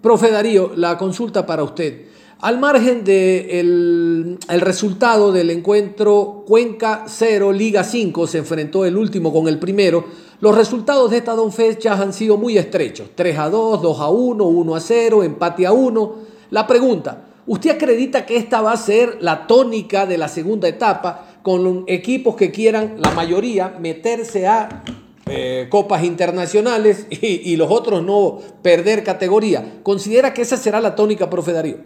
Profe 0.02 0.32
Darío, 0.32 0.72
la 0.76 0.98
consulta 0.98 1.46
para 1.46 1.64
usted. 1.64 2.06
Al 2.42 2.60
margen 2.60 3.04
del 3.04 4.38
de 4.38 4.38
el 4.54 4.62
resultado 4.62 5.32
del 5.32 5.50
encuentro 5.50 6.44
Cuenca 6.46 7.06
0, 7.08 7.52
Liga 7.54 7.84
5, 7.84 8.28
se 8.28 8.40
enfrentó 8.40 8.86
el 8.86 8.98
último 8.98 9.32
con 9.32 9.48
el 9.48 9.58
primero. 9.58 10.06
Los 10.46 10.56
resultados 10.56 11.10
de 11.10 11.18
estas 11.18 11.38
dos 11.38 11.56
fechas 11.56 12.00
han 12.00 12.14
sido 12.14 12.38
muy 12.38 12.56
estrechos. 12.56 13.10
3 13.16 13.40
a 13.40 13.50
2, 13.50 13.82
2 13.82 14.00
a 14.00 14.10
1, 14.10 14.44
1 14.44 14.76
a 14.76 14.80
0, 14.80 15.24
empate 15.24 15.66
a 15.66 15.72
1. 15.72 16.16
La 16.52 16.68
pregunta, 16.68 17.24
¿usted 17.48 17.72
acredita 17.72 18.28
que 18.28 18.38
esta 18.38 18.62
va 18.62 18.74
a 18.74 18.78
ser 18.78 19.18
la 19.22 19.48
tónica 19.48 20.06
de 20.06 20.20
la 20.20 20.28
segunda 20.28 20.68
etapa 20.68 21.40
con 21.42 21.86
equipos 21.88 22.36
que 22.36 22.52
quieran, 22.52 22.98
la 23.04 23.10
mayoría, 23.10 23.74
meterse 23.80 24.46
a 24.46 24.84
eh, 25.28 25.66
copas 25.72 26.04
internacionales 26.04 27.08
y, 27.10 27.56
los 27.56 27.72
otros 27.72 28.04
no 28.04 28.38
perder 28.62 29.04
categoría. 29.04 29.80
¿Considera 29.82 30.36
que 30.36 30.44
esa 30.44 30.58
será 30.58 30.80
la 30.80 30.94
tónica, 30.94 31.28
profe 31.28 31.54
Darío? 31.54 31.78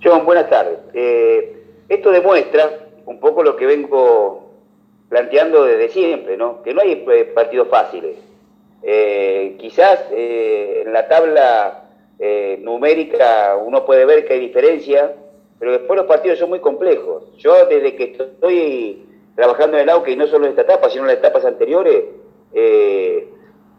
John, 0.00 0.24
buenas 0.24 0.48
tardes. 0.48 0.78
Eh, 0.94 1.64
esto 1.88 2.12
demuestra 2.12 2.70
un 3.06 3.18
poco 3.18 3.42
lo 3.42 3.56
que 3.56 3.66
vengo 3.66 4.49
planteando 5.10 5.64
desde 5.64 5.88
siempre, 5.88 6.36
¿no? 6.38 6.62
Que 6.62 6.72
no 6.72 6.80
hay 6.80 7.04
eh, 7.06 7.24
partidos 7.34 7.68
fáciles. 7.68 8.16
Eh, 8.82 9.56
quizás 9.58 10.06
eh, 10.12 10.84
en 10.86 10.92
la 10.94 11.06
tabla 11.06 11.76
numérica 12.60 13.56
uno 13.56 13.86
puede 13.86 14.04
ver 14.04 14.26
que 14.26 14.34
hay 14.34 14.40
diferencia, 14.40 15.14
pero 15.58 15.72
después 15.72 15.96
los 15.96 16.06
partidos 16.06 16.38
son 16.38 16.50
muy 16.50 16.60
complejos. 16.60 17.34
Yo 17.38 17.64
desde 17.64 17.96
que 17.96 18.04
estoy 18.18 19.06
trabajando 19.34 19.78
en 19.78 19.84
el 19.84 19.88
AUCA 19.88 20.10
y 20.10 20.16
no 20.16 20.26
solo 20.26 20.44
en 20.44 20.50
esta 20.50 20.62
etapa, 20.62 20.90
sino 20.90 21.04
en 21.04 21.08
las 21.08 21.16
etapas 21.16 21.46
anteriores, 21.46 22.04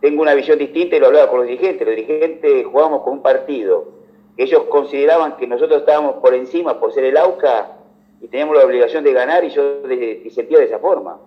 tengo 0.01 0.23
una 0.23 0.33
visión 0.33 0.57
distinta 0.57 0.95
y 0.95 0.99
lo 0.99 1.07
hablaba 1.07 1.29
con 1.29 1.41
los 1.41 1.47
dirigentes. 1.47 1.85
Los 1.85 1.95
dirigentes 1.95 2.65
jugamos 2.65 3.03
con 3.03 3.13
un 3.13 3.21
partido 3.21 3.89
que 4.35 4.43
ellos 4.43 4.63
consideraban 4.63 5.37
que 5.37 5.45
nosotros 5.45 5.81
estábamos 5.81 6.15
por 6.15 6.33
encima 6.33 6.79
por 6.79 6.93
ser 6.93 7.03
el 7.03 7.17
AUCA 7.17 7.77
y 8.21 8.27
teníamos 8.27 8.55
la 8.55 8.65
obligación 8.65 9.03
de 9.03 9.13
ganar 9.13 9.43
y 9.43 9.49
yo 9.49 9.81
de, 9.81 10.29
sentía 10.29 10.59
de 10.59 10.65
esa 10.65 10.79
forma. 10.79 11.19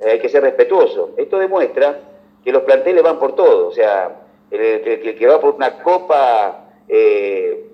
Eh, 0.00 0.12
hay 0.12 0.18
que 0.20 0.28
ser 0.28 0.42
respetuoso. 0.42 1.10
Esto 1.16 1.38
demuestra 1.38 2.00
que 2.44 2.52
los 2.52 2.62
planteles 2.62 3.02
van 3.02 3.18
por 3.18 3.34
todo, 3.34 3.66
o 3.66 3.72
sea, 3.72 4.22
el, 4.50 5.16
que 5.16 5.26
va 5.26 5.40
por 5.40 5.54
una 5.54 5.82
copa 5.82 6.68
eh, 6.88 7.64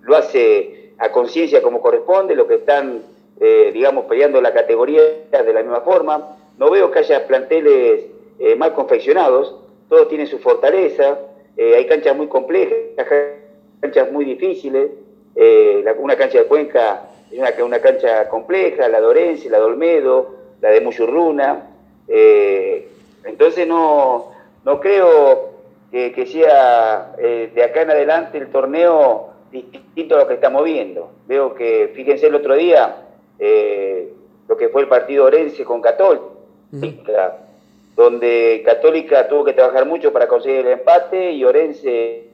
lo 0.00 0.16
hace 0.16 0.94
a 0.96 1.12
conciencia 1.12 1.60
como 1.60 1.82
corresponde, 1.82 2.34
los 2.34 2.46
que 2.46 2.54
están, 2.54 3.02
eh, 3.38 3.70
digamos, 3.72 4.06
peleando 4.06 4.40
la 4.40 4.54
categoría 4.54 5.02
de 5.30 5.52
la 5.52 5.62
misma 5.62 5.82
forma. 5.82 6.36
No 6.56 6.70
veo 6.70 6.90
que 6.90 7.00
haya 7.00 7.26
planteles 7.26 8.06
mal 8.56 8.74
confeccionados, 8.74 9.54
todos 9.88 10.08
tienen 10.08 10.26
su 10.26 10.38
fortaleza, 10.38 11.18
hay 11.56 11.86
canchas 11.86 12.16
muy 12.16 12.26
complejas, 12.26 12.76
canchas 13.80 14.10
muy 14.10 14.24
difíciles, 14.24 14.90
una 15.98 16.16
cancha 16.16 16.38
de 16.38 16.46
Cuenca 16.46 17.08
es 17.32 17.38
una, 17.38 17.64
una 17.64 17.80
cancha 17.80 18.28
compleja, 18.28 18.88
la 18.88 19.00
de 19.00 19.06
Orense, 19.06 19.48
la 19.48 19.58
de 19.58 19.64
Olmedo, 19.64 20.36
la 20.60 20.70
de 20.70 20.80
Muyurruna. 20.80 21.70
Eh, 22.06 22.88
entonces 23.24 23.66
no, 23.66 24.32
no 24.64 24.80
creo 24.80 25.50
que, 25.90 26.26
sea 26.26 27.14
eh, 27.18 27.50
de 27.54 27.64
acá 27.64 27.82
en 27.82 27.90
adelante 27.90 28.38
el 28.38 28.48
torneo 28.48 29.30
distinto 29.50 30.16
a 30.16 30.18
lo 30.18 30.28
que 30.28 30.34
estamos 30.34 30.64
viendo. 30.64 31.10
Veo 31.26 31.54
que, 31.54 31.90
fíjense 31.94 32.26
el 32.26 32.34
otro 32.34 32.54
día, 32.54 32.96
eh, 33.38 34.12
lo 34.48 34.56
que 34.56 34.68
fue 34.68 34.82
el 34.82 34.88
partido 34.88 35.24
Orense 35.24 35.64
con 35.64 35.80
Católica, 35.80 37.38
donde 37.96 38.62
Católica 38.64 39.28
tuvo 39.28 39.44
que 39.44 39.52
trabajar 39.54 39.86
mucho 39.86 40.12
para 40.12 40.28
conseguir 40.28 40.60
el 40.60 40.72
empate 40.72 41.32
y 41.32 41.44
Orense 41.44 42.28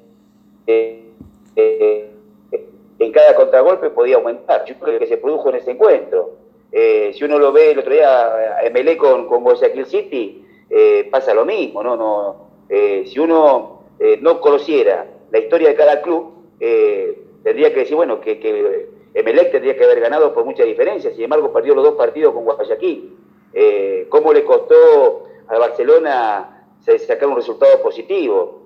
en 2.99 3.13
cada 3.13 3.35
contragolpe 3.35 3.91
podía 3.91 4.17
aumentar. 4.17 4.65
Yo 4.65 4.75
creo 4.77 4.99
que 4.99 5.07
se 5.07 5.19
produjo 5.19 5.51
en 5.51 5.57
ese 5.57 5.71
encuentro. 5.73 6.37
Eh, 6.73 7.13
si 7.15 7.25
uno 7.25 7.39
lo 7.39 7.53
ve 7.53 7.71
el 7.71 7.79
otro 7.79 7.93
día, 7.93 8.61
eh, 8.63 8.71
MLE 8.71 8.97
con, 8.97 9.27
con 9.27 9.43
Guayaquil 9.43 9.87
City, 9.87 10.45
eh, 10.69 11.09
pasa 11.11 11.33
lo 11.33 11.45
mismo. 11.45 11.83
¿no? 11.83 11.97
no 11.97 12.49
si 12.69 13.19
uno 13.19 13.85
no 14.21 14.41
conociera 14.43 15.07
la 15.31 15.39
historia 15.39 15.69
de 15.69 15.75
cada 15.75 16.03
club, 16.03 16.35
tendría 17.43 17.73
que 17.73 17.81
decir, 17.81 17.97
bueno, 17.97 18.21
que, 18.21 18.39
que 18.39 18.89
Emelec 19.15 19.51
tendría 19.51 19.75
que 19.75 19.85
haber 19.85 20.01
ganado 20.01 20.35
por 20.35 20.45
mucha 20.45 20.65
diferencia, 20.65 21.11
sin 21.13 21.25
embargo 21.25 21.51
perdió 21.51 21.75
los 21.75 21.83
dos 21.83 21.95
partidos 21.95 22.35
con 22.35 22.45
Guayaquil. 22.45 23.17
¿Cómo 24.11 24.35
le 24.35 24.45
costó 24.45 25.25
a 25.49 25.59
Barcelona 25.59 26.67
sacar 26.99 27.27
un 27.29 27.37
resultado 27.37 27.81
positivo? 27.81 28.65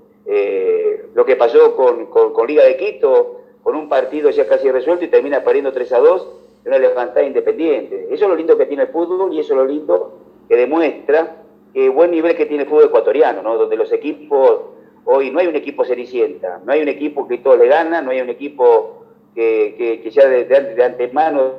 lo 1.14 1.24
que 1.24 1.36
pasó 1.36 1.76
con, 1.76 2.06
con 2.06 2.46
Liga 2.46 2.64
de 2.64 2.76
Quito, 2.76 3.41
con 3.62 3.76
un 3.76 3.88
partido 3.88 4.30
ya 4.30 4.46
casi 4.46 4.70
resuelto 4.70 5.04
y 5.04 5.08
termina 5.08 5.42
perdiendo 5.42 5.72
3 5.72 5.92
a 5.92 5.98
2 5.98 6.28
en 6.64 6.68
una 6.68 6.78
levantada 6.78 7.26
independiente. 7.26 8.08
Eso 8.10 8.24
es 8.24 8.30
lo 8.30 8.36
lindo 8.36 8.56
que 8.56 8.66
tiene 8.66 8.84
el 8.84 8.88
fútbol 8.88 9.32
y 9.32 9.40
eso 9.40 9.54
es 9.54 9.58
lo 9.58 9.66
lindo 9.66 10.18
que 10.48 10.56
demuestra 10.56 11.36
el 11.74 11.90
buen 11.90 12.10
nivel 12.10 12.36
que 12.36 12.46
tiene 12.46 12.64
el 12.64 12.68
fútbol 12.68 12.84
ecuatoriano, 12.84 13.42
¿no? 13.42 13.56
donde 13.56 13.76
los 13.76 13.92
equipos, 13.92 14.60
hoy 15.04 15.30
no 15.30 15.40
hay 15.40 15.46
un 15.46 15.56
equipo 15.56 15.84
cenicienta, 15.84 16.60
no 16.64 16.72
hay 16.72 16.82
un 16.82 16.88
equipo 16.88 17.26
que 17.26 17.38
todo 17.38 17.56
le 17.56 17.68
gana, 17.68 18.02
no 18.02 18.10
hay 18.10 18.20
un 18.20 18.28
equipo 18.28 19.04
que, 19.34 20.00
que, 20.02 20.10
ya 20.10 20.28
de, 20.28 20.84
antemano 20.84 21.52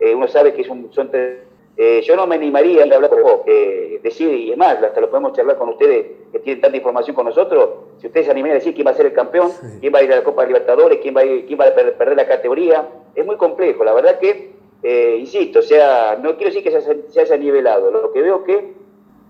eh, 0.00 0.14
uno 0.14 0.28
sabe 0.28 0.52
que 0.52 0.64
son 0.64 0.90
tres 1.10 1.38
eh, 1.76 2.02
yo 2.02 2.16
no 2.16 2.26
me 2.26 2.34
animaría 2.34 2.82
a 2.82 2.84
hablar 2.84 3.08
con 3.08 3.22
vos, 3.22 3.40
eh, 3.46 3.98
decir, 4.02 4.28
y 4.28 4.52
es 4.52 4.58
más, 4.58 4.82
hasta 4.82 5.00
lo 5.00 5.08
podemos 5.08 5.32
charlar 5.32 5.56
con 5.56 5.70
ustedes 5.70 6.06
que 6.30 6.38
tienen 6.40 6.60
tanta 6.60 6.76
información 6.76 7.16
con 7.16 7.26
nosotros, 7.26 7.70
si 8.02 8.08
ustedes 8.08 8.26
se 8.26 8.32
animarían 8.32 8.56
a 8.56 8.58
decir 8.58 8.74
quién 8.74 8.84
va 8.84 8.90
a 8.90 8.94
ser 8.94 9.06
el 9.06 9.12
campeón, 9.12 9.52
quién 9.80 9.94
va 9.94 10.00
a 10.00 10.02
ir 10.02 10.12
a 10.12 10.16
la 10.16 10.24
Copa 10.24 10.44
Libertadores, 10.44 10.98
quién 11.00 11.16
va 11.16 11.20
a, 11.20 11.24
quién 11.24 11.58
va 11.58 11.66
a 11.66 11.72
perder 11.72 12.16
la 12.16 12.26
categoría, 12.26 12.88
es 13.14 13.24
muy 13.24 13.36
complejo, 13.36 13.84
la 13.84 13.94
verdad 13.94 14.18
que, 14.18 14.50
eh, 14.82 15.16
insisto, 15.20 15.60
o 15.60 15.62
sea, 15.62 16.18
no 16.20 16.36
quiero 16.36 16.52
decir 16.52 16.64
que 16.64 16.80
se, 16.80 17.20
haya 17.20 17.36
nivelado, 17.36 17.92
lo 17.92 18.12
que 18.12 18.20
veo 18.20 18.42
que 18.42 18.72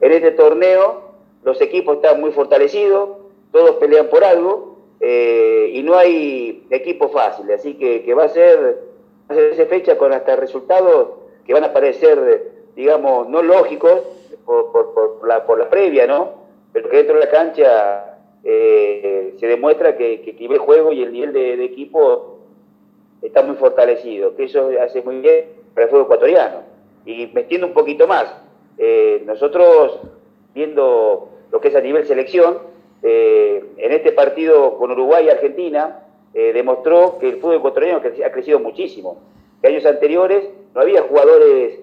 en 0.01 0.13
este 0.13 0.31
torneo 0.31 1.03
los 1.45 1.61
equipos 1.61 1.97
están 1.97 2.19
muy 2.19 2.33
fortalecidos, 2.33 3.11
todos 3.53 3.73
pelean 3.73 4.07
por 4.07 4.25
algo, 4.25 4.79
y 5.03 5.83
no 5.83 5.95
hay 5.97 6.67
equipo 6.71 7.11
fácil, 7.11 7.51
así 7.53 7.75
que, 7.75 8.03
que 8.05 8.15
va 8.15 8.25
a 8.25 8.29
ser, 8.29 8.85
a 9.29 9.35
esa 9.35 9.67
fecha 9.67 9.99
con 9.99 10.15
hasta 10.15 10.35
resultados 10.37 11.09
que 11.45 11.53
van 11.53 11.65
a 11.65 11.75
parecer, 11.75 12.53
digamos, 12.75 13.29
no 13.29 13.43
lógicos 13.43 14.01
por, 14.47 14.73
por, 14.73 15.29
la, 15.29 15.45
por 15.45 15.59
la 15.59 15.69
previa, 15.69 16.07
¿no? 16.07 16.41
Pero 16.73 16.89
que 16.89 16.97
dentro 16.97 17.17
de 17.17 17.27
la 17.27 17.31
cancha 17.31 18.12
eh, 18.45 19.35
se 19.39 19.47
demuestra 19.47 19.97
que, 19.97 20.21
que, 20.23 20.31
el 20.31 20.37
nivel 20.37 20.59
de 20.59 20.65
juego 20.65 20.93
y 20.93 21.03
el 21.03 21.13
nivel 21.13 21.33
de, 21.33 21.65
equipo 21.65 22.39
está 23.21 23.43
muy 23.43 23.57
fortalecido, 23.57 24.35
que 24.35 24.45
eso 24.45 24.71
hace 24.83 25.03
muy 25.03 25.21
bien 25.21 25.45
para 25.75 25.85
el 25.85 25.91
fútbol 25.91 26.05
ecuatoriano. 26.05 26.63
Y 27.07 27.29
metiendo 27.33 27.69
un 27.69 27.73
poquito 27.73 28.07
más, 28.07 28.35
eh, 28.79 29.23
nosotros 29.27 30.01
viendo 30.55 31.29
lo 31.51 31.61
que 31.61 31.69
es 31.69 31.77
a 31.77 31.81
nivel 31.81 32.05
selección, 32.05 32.59
eh, 33.03 33.65
en 33.77 33.93
este 33.93 34.13
partido 34.13 34.77
con 34.77 34.91
Uruguay 34.91 35.27
y 35.27 35.31
Argentina, 35.31 35.99
demostró 36.33 37.19
que 37.19 37.29
el 37.29 37.37
fútbol 37.41 37.57
ecuatoriano 37.57 37.99
ha 37.99 38.31
crecido 38.31 38.59
muchísimo. 38.59 39.21
Que 39.61 39.69
años 39.69 39.85
anteriores 39.85 40.49
no 40.75 40.81
había 40.81 41.03
jugadores 41.03 41.79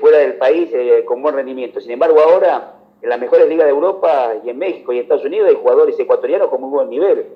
fuera 0.00 0.16
del 0.18 0.36
país 0.36 0.70
con 1.04 1.20
buen 1.20 1.34
rendimiento. 1.34 1.78
Sin 1.78 1.90
embargo, 1.90 2.18
ahora 2.20 2.75
en 3.06 3.10
las 3.10 3.20
mejores 3.20 3.48
ligas 3.48 3.66
de 3.66 3.70
Europa 3.70 4.34
y 4.44 4.50
en 4.50 4.58
México 4.58 4.92
y 4.92 4.98
Estados 4.98 5.24
Unidos 5.24 5.48
hay 5.48 5.54
jugadores 5.54 5.96
ecuatorianos 5.96 6.48
con 6.48 6.60
muy 6.60 6.70
buen 6.70 6.90
nivel. 6.90 7.26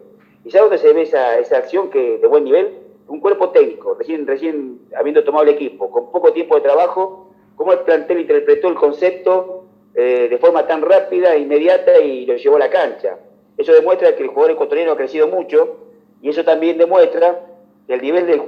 ¿Y 0.45 0.51
sabes 0.51 0.69
dónde 0.69 0.79
se 0.79 0.93
ve 0.93 1.03
esa, 1.03 1.57
acción 1.57 1.91
que, 1.91 2.19
de 2.19 2.27
buen 2.27 2.43
nivel? 2.43 2.77
Un 3.07 3.21
cuerpo 3.21 3.51
técnico, 3.51 3.95
recién, 3.95 4.27
recién 4.27 4.81
habiendo 4.97 5.23
tomado 5.23 5.45
el 5.45 5.51
equipo, 5.51 5.89
con 5.89 6.11
poco 6.11 6.33
tiempo 6.33 6.57
de 6.57 6.63
trabajo, 6.63 7.29
cómo 7.55 7.73
el 7.73 7.79
plantel 7.81 8.19
interpretó 8.19 8.67
el 8.67 8.75
concepto 8.75 9.67
eh, 9.95 10.27
de 10.29 10.39
forma 10.39 10.67
tan 10.67 10.83
rápida, 10.83 11.37
inmediata 11.37 12.01
y 12.01 12.27
lo 12.27 12.35
llevó 12.35 12.57
a 12.57 12.61
la 12.61 12.71
cancha. 12.71 13.19
Eso 13.57 13.73
demuestra 13.73 14.17
que 14.17 14.25
el 14.25 14.31
jugador 14.31 14.51
ecuatoriano 14.51 14.91
ha 14.91 14.97
crecido 14.97 15.29
mucho 15.29 15.77
y 16.21 16.31
eso 16.31 16.45
también 16.45 16.79
demuestra 16.79 17.47
que 17.87 17.95
el 17.95 18.03
nivel 18.03 18.27
del 18.27 18.43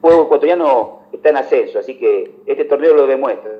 juego 0.00 0.22
ecuatoriano 0.22 1.00
está 1.10 1.30
en 1.30 1.36
ascenso, 1.38 1.80
así 1.80 1.98
que 1.98 2.30
este 2.46 2.64
torneo 2.64 2.94
lo 2.94 3.08
demuestra, 3.08 3.50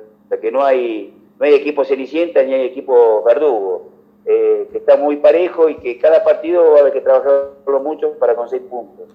que 0.41 0.49
no 0.49 0.63
hay, 0.63 1.13
no 1.41 1.47
hay 1.47 1.55
equipo 1.55 1.83
cenicienta 1.83 2.43
ni 2.43 2.53
hay 2.53 2.67
equipo 2.67 3.23
verdugo, 3.23 3.89
eh, 4.25 4.67
que 4.71 4.77
está 4.77 4.95
muy 4.95 5.17
parejo 5.17 5.69
y 5.69 5.77
que 5.77 5.97
cada 5.97 6.23
partido 6.23 6.69
va 6.69 6.77
a 6.77 6.81
haber 6.81 6.93
que 6.93 7.01
trabajarlo 7.01 7.79
mucho 7.81 8.11
para 8.19 8.35
conseguir 8.35 8.69
puntos. 8.69 9.09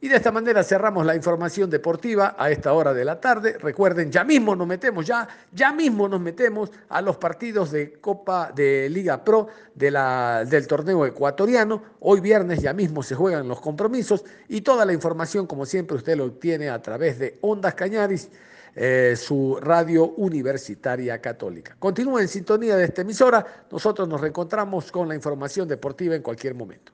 Y 0.00 0.08
de 0.08 0.16
esta 0.16 0.32
manera 0.32 0.62
cerramos 0.64 1.04
la 1.04 1.14
información 1.14 1.68
deportiva 1.68 2.34
a 2.38 2.50
esta 2.50 2.72
hora 2.72 2.94
de 2.94 3.04
la 3.04 3.20
tarde. 3.20 3.58
Recuerden, 3.58 4.10
ya 4.10 4.24
mismo 4.24 4.56
nos 4.56 4.66
metemos, 4.66 5.04
ya, 5.04 5.28
ya 5.52 5.74
mismo 5.74 6.08
nos 6.08 6.22
metemos 6.22 6.72
a 6.88 7.02
los 7.02 7.18
partidos 7.18 7.70
de 7.72 7.92
Copa 8.00 8.50
de 8.54 8.88
Liga 8.88 9.22
Pro 9.22 9.48
de 9.74 9.90
la, 9.90 10.46
del 10.46 10.66
torneo 10.66 11.04
ecuatoriano. 11.04 11.82
Hoy 12.00 12.20
viernes 12.20 12.62
ya 12.62 12.72
mismo 12.72 13.02
se 13.02 13.14
juegan 13.14 13.46
los 13.46 13.60
compromisos 13.60 14.24
y 14.48 14.62
toda 14.62 14.86
la 14.86 14.94
información, 14.94 15.46
como 15.46 15.66
siempre, 15.66 15.98
usted 15.98 16.16
lo 16.16 16.24
obtiene 16.24 16.70
a 16.70 16.80
través 16.80 17.18
de 17.18 17.36
Ondas 17.42 17.74
Cañaris. 17.74 18.30
Eh, 18.74 19.14
su 19.16 19.58
radio 19.60 20.06
universitaria 20.16 21.20
católica. 21.20 21.76
Continúa 21.78 22.22
en 22.22 22.28
sintonía 22.28 22.76
de 22.76 22.84
esta 22.84 23.02
emisora. 23.02 23.66
Nosotros 23.70 24.08
nos 24.08 24.20
reencontramos 24.20 24.92
con 24.92 25.08
la 25.08 25.14
información 25.14 25.66
deportiva 25.66 26.14
en 26.14 26.22
cualquier 26.22 26.54
momento. 26.54 26.92